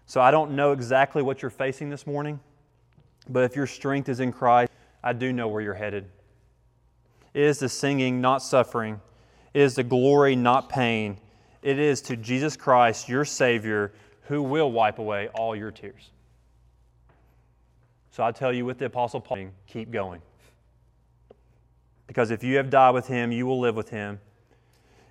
So 0.07 0.21
I 0.21 0.31
don't 0.31 0.53
know 0.53 0.73
exactly 0.73 1.23
what 1.23 1.43
you're 1.43 1.51
facing 1.51 1.91
this 1.91 2.07
morning, 2.07 2.41
but 3.29 3.45
if 3.45 3.57
your 3.57 3.67
strength 3.67 4.09
is 4.09 4.21
in 4.21 4.33
Christ, 4.33 4.73
I 5.03 5.13
do 5.13 5.33
know 5.33 5.49
where 5.49 5.63
you're 5.63 5.75
headed. 5.75 6.07
It 7.35 7.43
is 7.43 7.59
the 7.59 7.69
singing, 7.69 8.21
not 8.21 8.43
suffering. 8.43 9.01
It 9.55 9.63
is 9.63 9.75
the 9.75 9.83
glory, 9.85 10.35
not 10.35 10.69
pain. 10.69 11.19
It 11.63 11.79
is 11.79 12.01
to 12.03 12.17
Jesus 12.17 12.57
Christ, 12.57 13.09
your 13.09 13.25
Savior, 13.25 13.93
who 14.23 14.43
will 14.43 14.71
wipe 14.71 14.99
away 14.99 15.29
all 15.29 15.57
your 15.57 15.71
tears. 15.71 16.11
So 18.11 18.23
I 18.25 18.33
tell 18.33 18.53
you 18.53 18.65
with 18.65 18.79
the 18.79 18.87
Apostle 18.87 19.21
Paul, 19.21 19.49
keep 19.67 19.91
going. 19.91 20.21
Because 22.07 22.31
if 22.31 22.43
you 22.43 22.57
have 22.57 22.71
died 22.71 22.95
with 22.95 23.07
him, 23.07 23.33
you 23.33 23.47
will 23.47 23.61
live 23.61 23.77
with 23.77 23.91
him. 23.91 24.21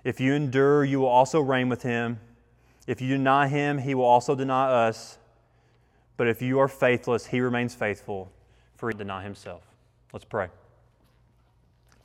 If 0.04 0.20
you 0.20 0.34
endure, 0.34 0.84
you 0.84 1.00
will 1.00 1.08
also 1.08 1.40
reign 1.40 1.68
with 1.68 1.82
him. 1.82 2.20
If 2.86 3.00
you 3.00 3.08
deny 3.08 3.48
him, 3.48 3.78
he 3.78 3.94
will 3.94 4.04
also 4.04 4.34
deny 4.34 4.68
us. 4.68 5.18
But 6.16 6.28
if 6.28 6.42
you 6.42 6.58
are 6.58 6.68
faithless, 6.68 7.26
he 7.26 7.40
remains 7.40 7.74
faithful, 7.74 8.32
for 8.76 8.88
he 8.88 8.94
deny 8.96 9.22
himself. 9.22 9.62
Let's 10.12 10.24
pray. 10.24 10.48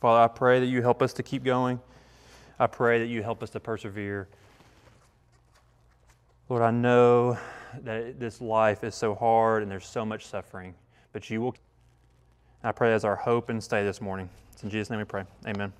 Father, 0.00 0.20
I 0.20 0.28
pray 0.28 0.60
that 0.60 0.66
you 0.66 0.82
help 0.82 1.02
us 1.02 1.12
to 1.14 1.22
keep 1.22 1.44
going. 1.44 1.80
I 2.58 2.66
pray 2.66 2.98
that 3.00 3.06
you 3.06 3.22
help 3.22 3.42
us 3.42 3.50
to 3.50 3.60
persevere. 3.60 4.28
Lord, 6.48 6.62
I 6.62 6.70
know 6.70 7.38
that 7.82 8.20
this 8.20 8.40
life 8.40 8.84
is 8.84 8.94
so 8.94 9.14
hard 9.14 9.62
and 9.62 9.70
there's 9.70 9.86
so 9.86 10.04
much 10.04 10.26
suffering, 10.26 10.74
but 11.12 11.28
you 11.30 11.40
will. 11.40 11.56
I 12.62 12.72
pray 12.72 12.94
as 12.94 13.04
our 13.04 13.16
hope 13.16 13.50
and 13.50 13.62
stay 13.62 13.84
this 13.84 14.00
morning. 14.00 14.28
It's 14.52 14.62
in 14.62 14.70
Jesus' 14.70 14.90
name 14.90 15.00
we 15.00 15.04
pray. 15.04 15.24
Amen. 15.46 15.72